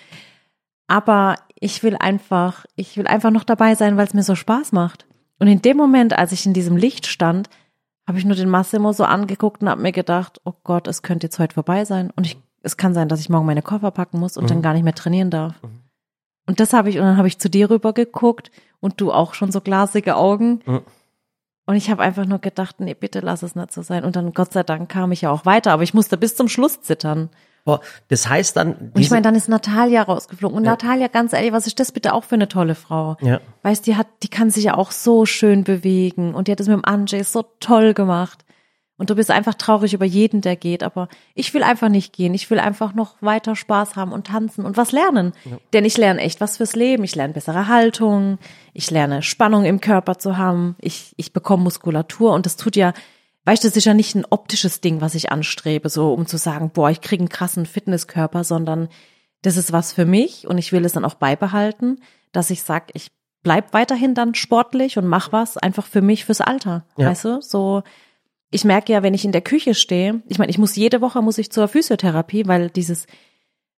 [0.88, 4.72] Aber ich will einfach, ich will einfach noch dabei sein, weil es mir so Spaß
[4.72, 5.06] macht.
[5.40, 7.50] Und in dem Moment, als ich in diesem Licht stand,
[8.08, 11.26] habe ich nur den Massimo so angeguckt und habe mir gedacht, oh Gott, es könnte
[11.26, 12.12] jetzt heute vorbei sein.
[12.16, 14.74] Und ich, es kann sein, dass ich morgen meine Koffer packen muss und dann gar
[14.74, 15.56] nicht mehr trainieren darf.
[16.46, 19.34] Und das habe ich, und dann habe ich zu dir rüber geguckt und du auch
[19.34, 20.62] schon so glasige Augen.
[20.66, 20.82] Mhm.
[21.66, 24.04] Und ich habe einfach nur gedacht, nee, bitte lass es nicht so sein.
[24.04, 26.48] Und dann, Gott sei Dank, kam ich ja auch weiter, aber ich musste bis zum
[26.48, 27.30] Schluss zittern.
[27.64, 30.56] Boah, das heißt dann, Und ich meine, dann ist Natalia rausgeflogen.
[30.56, 33.18] Und Natalia, ganz ehrlich, was ist das bitte auch für eine tolle Frau?
[33.22, 33.42] Ja.
[33.64, 36.36] Weißt, die hat, die kann sich ja auch so schön bewegen.
[36.36, 38.45] Und die hat es mit dem Anjay so toll gemacht.
[38.98, 40.82] Und du bist einfach traurig über jeden, der geht.
[40.82, 42.34] Aber ich will einfach nicht gehen.
[42.34, 45.34] Ich will einfach noch weiter Spaß haben und tanzen und was lernen.
[45.74, 47.04] Denn ich lerne echt was fürs Leben.
[47.04, 48.38] Ich lerne bessere Haltung.
[48.74, 50.76] Ich lerne Spannung im Körper zu haben.
[50.80, 52.34] Ich, ich bekomme Muskulatur.
[52.34, 52.94] Und das tut ja,
[53.44, 56.38] weißt du, das ist ja nicht ein optisches Ding, was ich anstrebe, so um zu
[56.38, 58.88] sagen, boah, ich kriege einen krassen Fitnesskörper, sondern
[59.42, 62.00] das ist was für mich und ich will es dann auch beibehalten,
[62.32, 63.12] dass ich sag, ich
[63.44, 67.10] bleib weiterhin dann sportlich und mach was einfach für mich fürs Alter, Ja.
[67.10, 67.42] weißt du?
[67.42, 67.84] So
[68.52, 71.22] ich merke ja, wenn ich in der Küche stehe, ich meine, ich muss jede Woche
[71.22, 73.06] muss ich zur Physiotherapie, weil dieses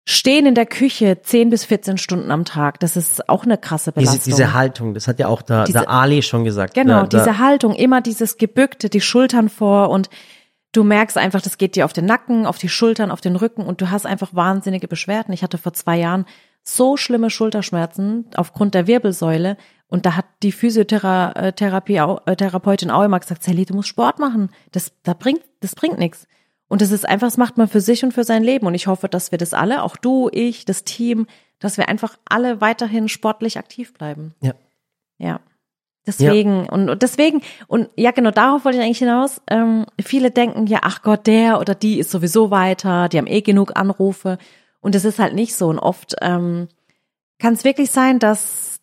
[0.09, 2.79] stehen in der Küche 10 bis 14 Stunden am Tag.
[2.79, 4.19] Das ist auch eine krasse Belastung.
[4.23, 6.75] Diese, diese Haltung, das hat ja auch der, Diese- der Ali schon gesagt.
[6.75, 10.09] Genau, Der- der- diese Haltung, immer dieses gebückte, die Schultern vor und
[10.71, 13.63] du merkst einfach, das geht dir auf den Nacken, auf die Schultern, auf den Rücken
[13.63, 15.33] und du hast einfach wahnsinnige Beschwerden.
[15.33, 16.25] Ich hatte vor zwei Jahren
[16.63, 23.03] so schlimme Schulterschmerzen aufgrund der Wirbelsäule und da hat die Physiotherapie, au- äh, Therapeutin auch
[23.03, 24.49] immer gesagt, Sally, du musst Sport machen.
[24.71, 26.27] Das, da bringt, das bringt nichts.
[26.67, 28.67] Und das ist einfach, das macht man für sich und für sein Leben.
[28.67, 31.25] Und ich hoffe, dass wir das alle, auch du, ich, das Team,
[31.59, 34.35] dass wir einfach alle weiterhin sportlich aktiv bleiben.
[34.41, 34.53] Ja.
[35.17, 35.39] Ja.
[36.05, 39.41] Deswegen, und, und deswegen, und ja, genau, darauf wollte ich eigentlich hinaus.
[39.49, 43.41] Ähm, viele denken, ja, ach Gott, der oder die ist sowieso weiter, die haben eh
[43.41, 44.37] genug Anrufe.
[44.79, 45.67] Und es ist halt nicht so.
[45.67, 46.67] Und oft ähm,
[47.39, 48.76] kann es wirklich sein, dass,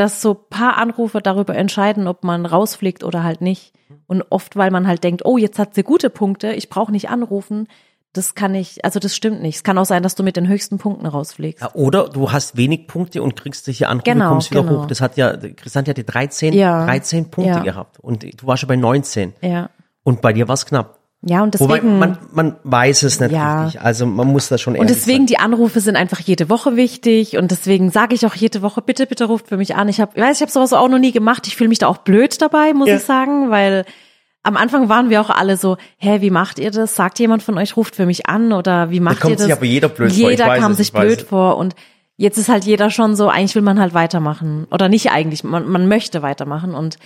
[0.00, 3.72] dass so paar Anrufe darüber entscheiden, ob man rausfliegt oder halt nicht.
[4.06, 7.10] Und oft, weil man halt denkt, oh, jetzt hat sie gute Punkte, ich brauche nicht
[7.10, 7.68] anrufen.
[8.12, 9.56] Das kann ich, also das stimmt nicht.
[9.56, 11.62] Es kann auch sein, dass du mit den höchsten Punkten rausfliegst.
[11.62, 14.82] Ja, oder du hast wenig Punkte und kriegst dich hier Anrufe, Genau, kommst wieder genau.
[14.82, 14.86] hoch.
[14.86, 16.84] Das hat ja, Christian hatte 13, Ja.
[16.86, 17.62] 13 Punkte Ja.
[17.62, 19.34] gehabt und du warst schon bei 19.
[19.42, 19.70] Ja.
[20.02, 20.99] Und bei dir war es knapp.
[21.22, 21.98] Ja, und Wobei, deswegen.
[21.98, 23.64] man, man weiß es nicht Ja.
[23.64, 23.82] richtig.
[23.82, 27.36] Also man muss das schon Und ehrlich deswegen, die Anrufe sind einfach jede Woche wichtig
[27.36, 29.88] und deswegen sage ich auch jede Woche, bitte, bitte ruft für mich an.
[29.90, 31.46] Ich habe, ich weiß, ich habe sowas auch noch nie gemacht.
[31.46, 32.96] Ich fühle mich da auch blöd dabei, muss Ja.
[32.96, 33.84] ich sagen, weil
[34.42, 36.96] am Anfang waren wir auch alle so, hä, wie macht ihr das?
[36.96, 39.44] Sagt jemand von euch, ruft für mich an oder wie macht kommt ihr das?
[39.44, 41.24] sich aber jeder blöd vor, ich Jeder kam es, sich blöd es.
[41.28, 41.74] vor und
[42.16, 45.68] jetzt ist halt jeder schon so, eigentlich will man halt weitermachen oder nicht eigentlich, man,
[45.68, 46.96] man möchte weitermachen und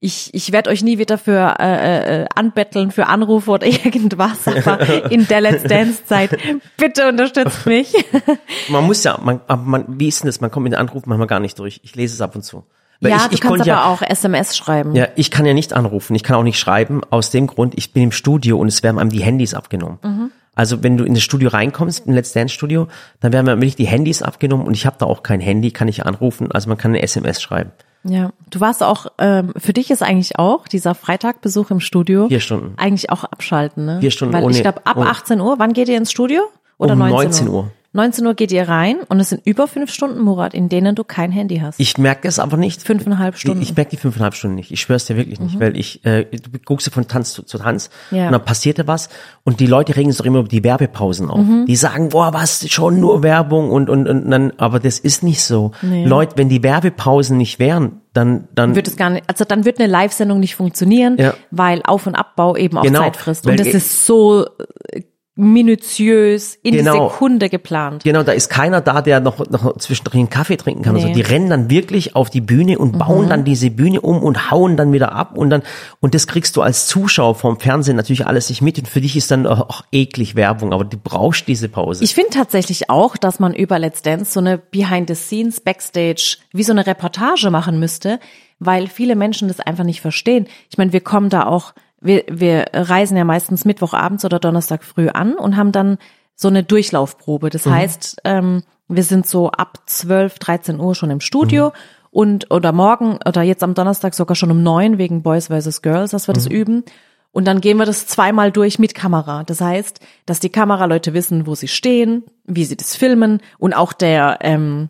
[0.00, 5.10] ich, ich werde euch nie wieder für äh, äh, anbetteln für Anrufe oder irgendwas, aber
[5.10, 6.38] in der Let's Dance Zeit
[6.76, 7.92] bitte unterstützt mich.
[8.68, 10.40] Man muss ja, man, aber man, wie ist denn das?
[10.40, 11.80] Man kommt mit den Anrufen manchmal gar nicht durch.
[11.82, 12.64] Ich lese es ab und zu.
[13.00, 14.94] Weil ja, ich, du ich kannst konnte aber ja, auch SMS schreiben.
[14.94, 17.92] ja, ich kann ja nicht anrufen, ich kann auch nicht schreiben, aus dem Grund, ich
[17.92, 19.98] bin im Studio und es werden einem die Handys abgenommen.
[20.02, 20.30] Mhm.
[20.54, 22.88] Also wenn du in das Studio reinkommst, im Let's Dance Studio,
[23.20, 25.86] dann werden mir wirklich die Handys abgenommen und ich habe da auch kein Handy, kann
[25.86, 27.70] ich anrufen, also man kann eine SMS schreiben.
[28.04, 32.40] Ja, du warst auch, ähm, für dich ist eigentlich auch dieser Freitagbesuch im Studio Vier
[32.40, 32.74] Stunden.
[32.76, 34.00] eigentlich auch abschalten, ne?
[34.00, 36.42] Vier Stunden Weil ohne- ich glaube, ab ohne- 18 Uhr, wann geht ihr ins Studio?
[36.78, 37.70] Oder Um 19, 19 Uhr?
[37.94, 38.02] Uhr.
[38.02, 41.04] 19 Uhr geht ihr rein und es sind über fünf Stunden, Murat, in denen du
[41.04, 41.80] kein Handy hast.
[41.80, 42.82] Ich merke das aber nicht.
[42.82, 43.58] Fünfeinhalb Stunden.
[43.58, 43.62] Mhm.
[43.62, 44.70] Ich, ich merke die fünfeinhalb Stunden nicht.
[44.70, 47.58] Ich schwör's dir wirklich nicht, weil ich, äh, du guckst ja von Tanz zu, zu
[47.58, 48.26] Tanz Ja.
[48.26, 49.08] und dann passierte was
[49.44, 51.38] und die Leute regen sich doch immer über die Werbepausen auf.
[51.40, 51.64] Mhm.
[51.66, 55.42] Die sagen, boah, was, schon nur Werbung und, und, und dann, aber das ist nicht
[55.42, 55.72] so.
[55.82, 56.04] Nee.
[56.04, 59.78] Leute, wenn die Werbepausen nicht wären, dann, dann, wird es gar nicht, also dann wird
[59.78, 61.34] eine Live-Sendung nicht funktionieren, Ja.
[61.50, 63.46] weil Auf- und Abbau eben auch Genau, Zeit frisst.
[63.46, 64.44] Und das ich- ist so
[64.92, 65.02] äh,
[65.38, 66.92] minutiös in Genau.
[67.08, 68.02] die Sekunde geplant.
[68.04, 70.94] Genau, da ist keiner da, der noch, noch zwischendrin einen Kaffee trinken kann.
[70.96, 71.12] Also Nee.
[71.12, 71.16] Mhm.
[71.16, 74.76] die rennen dann wirklich auf die Bühne und bauen dann diese Bühne um und hauen
[74.76, 75.62] dann wieder ab und dann,
[76.00, 79.16] und das kriegst du als Zuschauer vom Fernsehen natürlich alles nicht mit und für dich
[79.16, 82.02] ist dann auch eklig Werbung, aber du brauchst diese Pause.
[82.02, 86.38] Ich finde tatsächlich auch, dass man über Let's Dance so eine Behind the Scenes Backstage
[86.52, 88.18] wie so eine Reportage machen müsste,
[88.58, 90.48] weil viele Menschen das einfach nicht verstehen.
[90.70, 95.08] Ich meine, wir kommen da auch, wir, wir reisen ja meistens Mittwochabends oder Donnerstag früh
[95.08, 95.98] an und haben dann
[96.34, 97.50] so eine Durchlaufprobe.
[97.50, 101.72] Das heißt, ähm, wir sind so ab 12, 13 Uhr schon im Studio
[102.10, 105.82] und oder morgen oder jetzt am Donnerstag sogar schon um neun wegen Boys vs.
[105.82, 106.84] Girls, dass wir das üben.
[107.32, 109.44] Und dann gehen wir das zweimal durch mit Kamera.
[109.44, 113.92] Das heißt, dass die Kameraleute wissen, wo sie stehen, wie sie das filmen und auch
[113.92, 114.88] der ähm,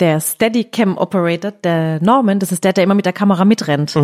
[0.00, 3.96] der Steadicam Operator, der Norman, das ist der, der immer mit der Kamera mitrennt.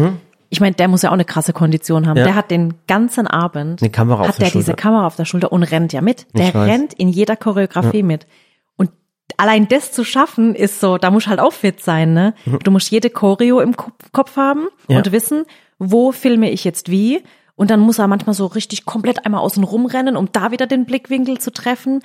[0.54, 2.16] Ich meine, der muss ja auch eine krasse Kondition haben.
[2.16, 2.22] Ja.
[2.24, 4.74] Der hat den ganzen Abend Eine Kamera auf hat der der diese.
[4.74, 6.28] Kamera auf der Schulter und rennt ja mit.
[6.32, 8.28] Der rennt in jeder Choreografie mit.
[8.76, 8.90] Und
[9.36, 12.34] allein das zu schaffen, ist so, da muss halt auch fit sein, ne?
[12.62, 14.98] Du musst jede Choreo im Ko- Kopf haben Ja.
[14.98, 15.44] und wissen,
[15.80, 17.24] wo filme ich jetzt wie.
[17.56, 20.86] Und dann muss er manchmal so richtig komplett einmal außen rumrennen, um da wieder den
[20.86, 22.00] Blickwinkel zu treffen.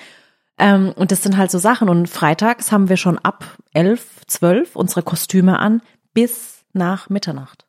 [0.57, 1.87] Ähm, und das sind halt so Sachen.
[1.87, 5.81] Und freitags haben wir schon ab elf, zwölf unsere Kostüme an
[6.15, 7.65] bis nach Mitternacht.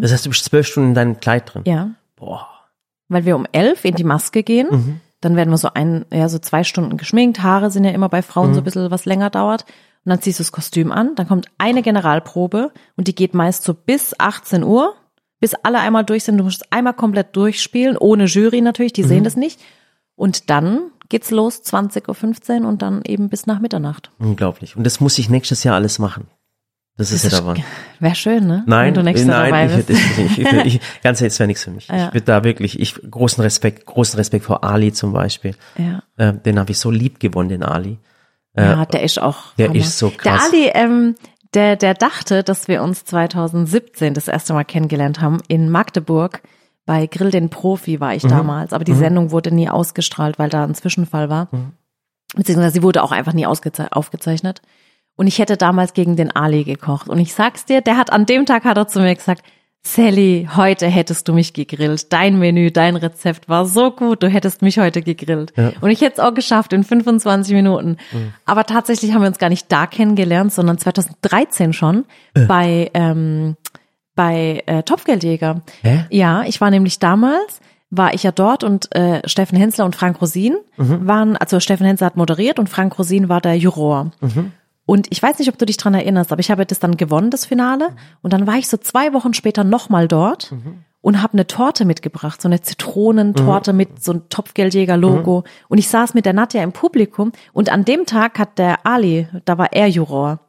[0.00, 1.62] Das heißt, du bist zwölf Stunden in deinem Kleid drin.
[1.66, 1.90] Ja.
[2.16, 2.48] Boah.
[3.08, 4.68] Weil wir um elf in die Maske gehen.
[4.70, 5.00] Mhm.
[5.20, 7.42] Dann werden wir so ein, ja, so zwei Stunden geschminkt.
[7.42, 8.54] Haare sind ja immer bei Frauen Mhm.
[8.54, 9.62] so ein bisschen was länger dauert.
[10.04, 11.14] Und dann ziehst du das Kostüm an.
[11.16, 14.94] Dann kommt eine Generalprobe und die geht meist so bis 18 Uhr,
[15.40, 16.38] bis alle einmal durch sind.
[16.38, 19.08] Du musst es einmal komplett durchspielen, ohne Jury natürlich, die Mhm.
[19.08, 19.60] sehen das nicht.
[20.14, 24.10] Und dann geht's los, 20.15 Uhr und dann eben bis nach Mitternacht.
[24.18, 24.76] Unglaublich.
[24.76, 26.26] Und das muss ich nächstes Jahr alles machen.
[26.98, 27.64] Das ist ja Das der Wahnsinn.
[28.00, 28.64] Wäre schön, ne?
[28.66, 29.90] Nein, Wenn du nächstes Jahr nein, dabei bist.
[29.90, 31.88] ich, ich, ich, ich, ganz ehrlich, das wäre nichts für mich.
[31.88, 32.08] Ja.
[32.08, 35.54] Ich würde da wirklich, ich großen Respekt, großen Respekt vor Ali zum Beispiel.
[35.78, 36.02] Ja.
[36.16, 37.98] Äh, den habe ich so lieb gewonnen, den Ali.
[38.56, 39.54] Ja, der ist auch.
[39.56, 39.78] der Hammer.
[39.78, 40.50] ist so Der krass.
[40.52, 41.14] Ali, ähm,
[41.54, 46.42] der, der dachte, dass wir uns 2017 das erste Mal kennengelernt haben in Magdeburg.
[46.84, 48.30] Bei Grill den Profi war ich Mhm.
[48.30, 51.48] damals, aber die Sendung wurde nie ausgestrahlt, weil da ein Zwischenfall war.
[52.34, 54.60] beziehungsweise sie wurde auch einfach nie aufgezeichnet.
[55.18, 57.08] Und ich hätte damals gegen den Ali gekocht.
[57.08, 59.42] Und ich sag's dir, der hat an dem Tag hat er zu mir gesagt,
[59.82, 62.12] Sally, heute hättest du mich gegrillt.
[62.12, 65.52] Dein Menü, dein Rezept war so gut, du hättest mich heute gegrillt.
[65.80, 67.96] Und ich hätte es auch geschafft in 25 Minuten.
[68.44, 72.04] Aber tatsächlich haben wir uns gar nicht da kennengelernt, sondern 2013 schon
[72.46, 73.56] bei, ähm,
[74.14, 75.62] bei äh, Topfgeldjäger.
[75.82, 76.04] Hä?
[76.10, 77.60] Ja, ich war nämlich damals,
[77.90, 80.56] war ich ja dort und äh, Steffen Hensler und Frank Rosin
[81.06, 84.12] waren, also Steffen Hensler hat moderiert und Frank Rosin war der Juror.
[84.88, 87.28] Und ich weiß nicht, ob du dich dran erinnerst, aber ich habe das dann gewonnen,
[87.28, 87.90] das Finale.
[88.22, 90.54] Und dann war ich so zwei Wochen später nochmal dort
[91.02, 95.44] und habe eine Torte mitgebracht, so eine Zitronentorte mit so einem Topfgeldjäger-Logo.
[95.68, 99.28] Und ich saß mit der Nadja im Publikum und an dem Tag hat der Ali,
[99.44, 100.40] da war er Juror.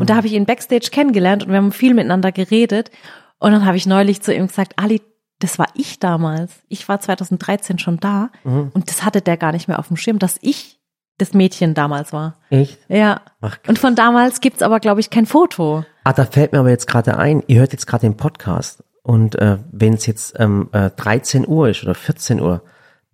[0.00, 2.90] Und da habe ich ihn backstage kennengelernt und wir haben viel miteinander geredet.
[3.38, 5.00] Und dann habe ich neulich zu ihm gesagt, Ali,
[5.38, 6.52] das war ich damals.
[6.68, 10.18] Ich war 2013 schon da und das hatte der gar nicht mehr auf dem Schirm,
[10.18, 10.75] dass ich
[11.18, 12.36] das Mädchen damals war.
[12.50, 12.78] Echt?
[12.88, 13.22] Ja.
[13.40, 15.84] Ach, und von damals gibt's aber, glaube ich, kein Foto.
[16.04, 19.34] Ah, da fällt mir aber jetzt gerade ein, ihr hört jetzt gerade den Podcast und
[19.36, 22.62] äh, wenn es jetzt ähm, äh, 13 Uhr ist oder 14 Uhr,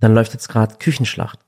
[0.00, 1.38] dann läuft jetzt gerade Küchenschlacht.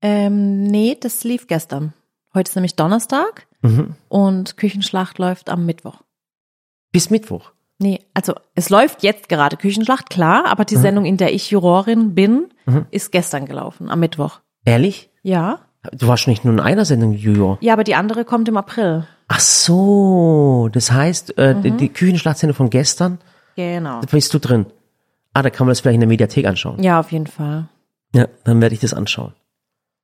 [0.00, 1.92] Ähm, nee, das lief gestern.
[2.34, 3.94] Heute ist nämlich Donnerstag Mhm.
[4.08, 6.00] und Küchenschlacht läuft am Mittwoch.
[6.90, 7.52] Bis Mittwoch.
[7.78, 10.66] Nee, also es läuft jetzt gerade Küchenschlacht, klar, aber Mhm.
[10.66, 12.48] die Sendung, in der ich Jurorin bin,
[12.90, 14.40] ist gestern gelaufen, am Mittwoch.
[14.64, 15.10] Ehrlich?
[15.22, 15.60] Ja.
[15.92, 17.58] Du warst schon nicht nur in einer Sendung Junior.
[17.60, 19.04] Ja, aber die andere kommt im April.
[19.28, 23.18] Ach so, das heißt, äh, die, die Küchenschlachtsendung von gestern,
[23.56, 24.00] Genau.
[24.00, 24.66] da bist du drin.
[25.34, 26.82] Ah, da kann man das vielleicht in der Mediathek anschauen.
[26.82, 27.66] Ja, auf jeden Fall.
[28.14, 29.32] Ja, dann werde ich das anschauen.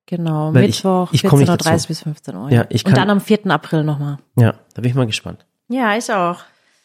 [0.07, 0.55] Genau.
[0.55, 1.89] Weil ich- Mittwoch, ich nicht 14.30 dazu.
[1.89, 2.51] bis 15 Uhr.
[2.51, 3.51] Ja, ich Und kann- dann am 4.
[3.51, 4.17] April nochmal.
[4.37, 5.45] Ja, da bin ich mal gespannt.
[5.69, 6.39] Ja, ich auch.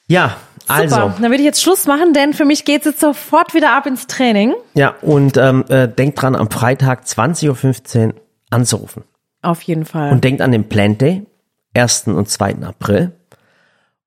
[0.08, 0.36] Ja,
[0.68, 0.96] also.
[0.96, 3.86] Super, dann würde ich jetzt Schluss machen, denn für mich geht's jetzt sofort wieder ab
[3.86, 4.54] ins Training.
[4.74, 8.14] Ja, und ähm, äh, denkt dran, am Freitag 20.15 Uhr
[8.54, 9.04] anzurufen.
[9.42, 10.12] Auf jeden Fall.
[10.12, 11.26] Und denkt an den Plant Day,
[11.76, 12.08] 1.
[12.08, 12.58] und 2.
[12.64, 13.12] April.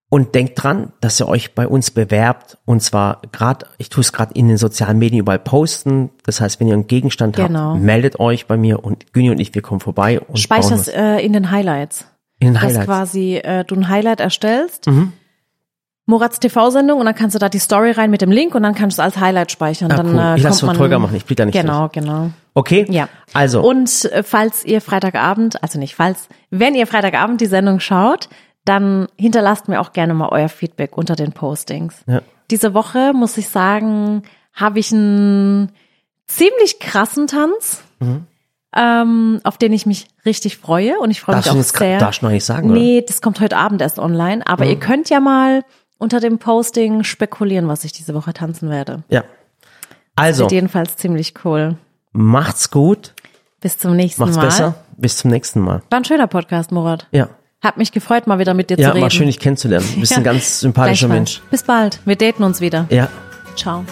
[0.08, 2.58] Und denkt dran, dass ihr euch bei uns bewerbt.
[2.64, 6.10] Und zwar gerade, ich tue es gerade in den sozialen Medien überall posten.
[6.24, 7.72] Das heißt, wenn ihr einen Gegenstand Genau.
[7.72, 10.86] habt, meldet euch bei mir und Günni und ich, wir kommen vorbei und bauen Speicherst
[10.86, 12.06] was äh, in den Highlights.
[12.38, 12.78] in den Dass Highlights.
[12.78, 12.84] Mhm.
[12.84, 14.88] quasi äh, du ein Highlight erstellst.
[16.08, 18.76] Morats TV-Sendung und dann kannst du da die Story rein mit dem Link und dann
[18.76, 19.90] kannst du es als Highlight speichern.
[19.90, 20.18] Ah, dann, cool.
[20.20, 22.30] äh, Ich lass kommt so man, Tolga machen, ich blick da nicht Genau, genau.
[22.56, 22.86] Okay?
[22.88, 23.10] Ja.
[23.34, 28.30] Also, Und äh, falls ihr Freitagabend, also nicht falls, wenn ihr Freitagabend die Sendung schaut,
[28.64, 32.02] dann hinterlasst mir auch gerne mal euer Feedback unter den Postings.
[32.06, 32.22] Ja.
[32.50, 34.22] Diese Woche, muss ich sagen,
[34.54, 35.70] habe ich einen
[36.26, 37.82] ziemlich krassen Tanz,
[38.74, 41.98] ähm, auf den ich mich richtig freue und ich freue mich auch jetzt sehr.
[41.98, 42.80] darfst du noch nicht sagen, oder?
[42.80, 45.62] Nee, das kommt heute Abend erst online, aber ihr könnt ja mal
[45.98, 49.04] unter dem Posting spekulieren, was ich diese Woche tanzen werde.
[49.10, 49.24] Ja.
[50.14, 51.76] Also, Wird jedenfalls ziemlich cool.
[52.16, 53.14] Macht's gut,
[53.60, 54.44] Bis zum nächsten macht's Mal.
[54.44, 54.74] besser.
[54.96, 55.82] Bis zum nächsten Mal.
[55.90, 57.06] War ein schöner Podcast, Morat.
[57.12, 57.28] Ja.
[57.62, 59.02] Hat mich gefreut, mal wieder mit dir Ja, zu reden.
[59.02, 59.86] war schön, dich kennenzulernen.
[59.94, 60.32] Du bist ein Ja.
[60.32, 61.08] ganz sympathischer.
[61.08, 61.40] Mensch.
[61.50, 62.00] Bis bald.
[62.04, 62.86] Wir daten uns wieder.
[62.90, 63.08] Ja.
[63.56, 63.84] Ciao.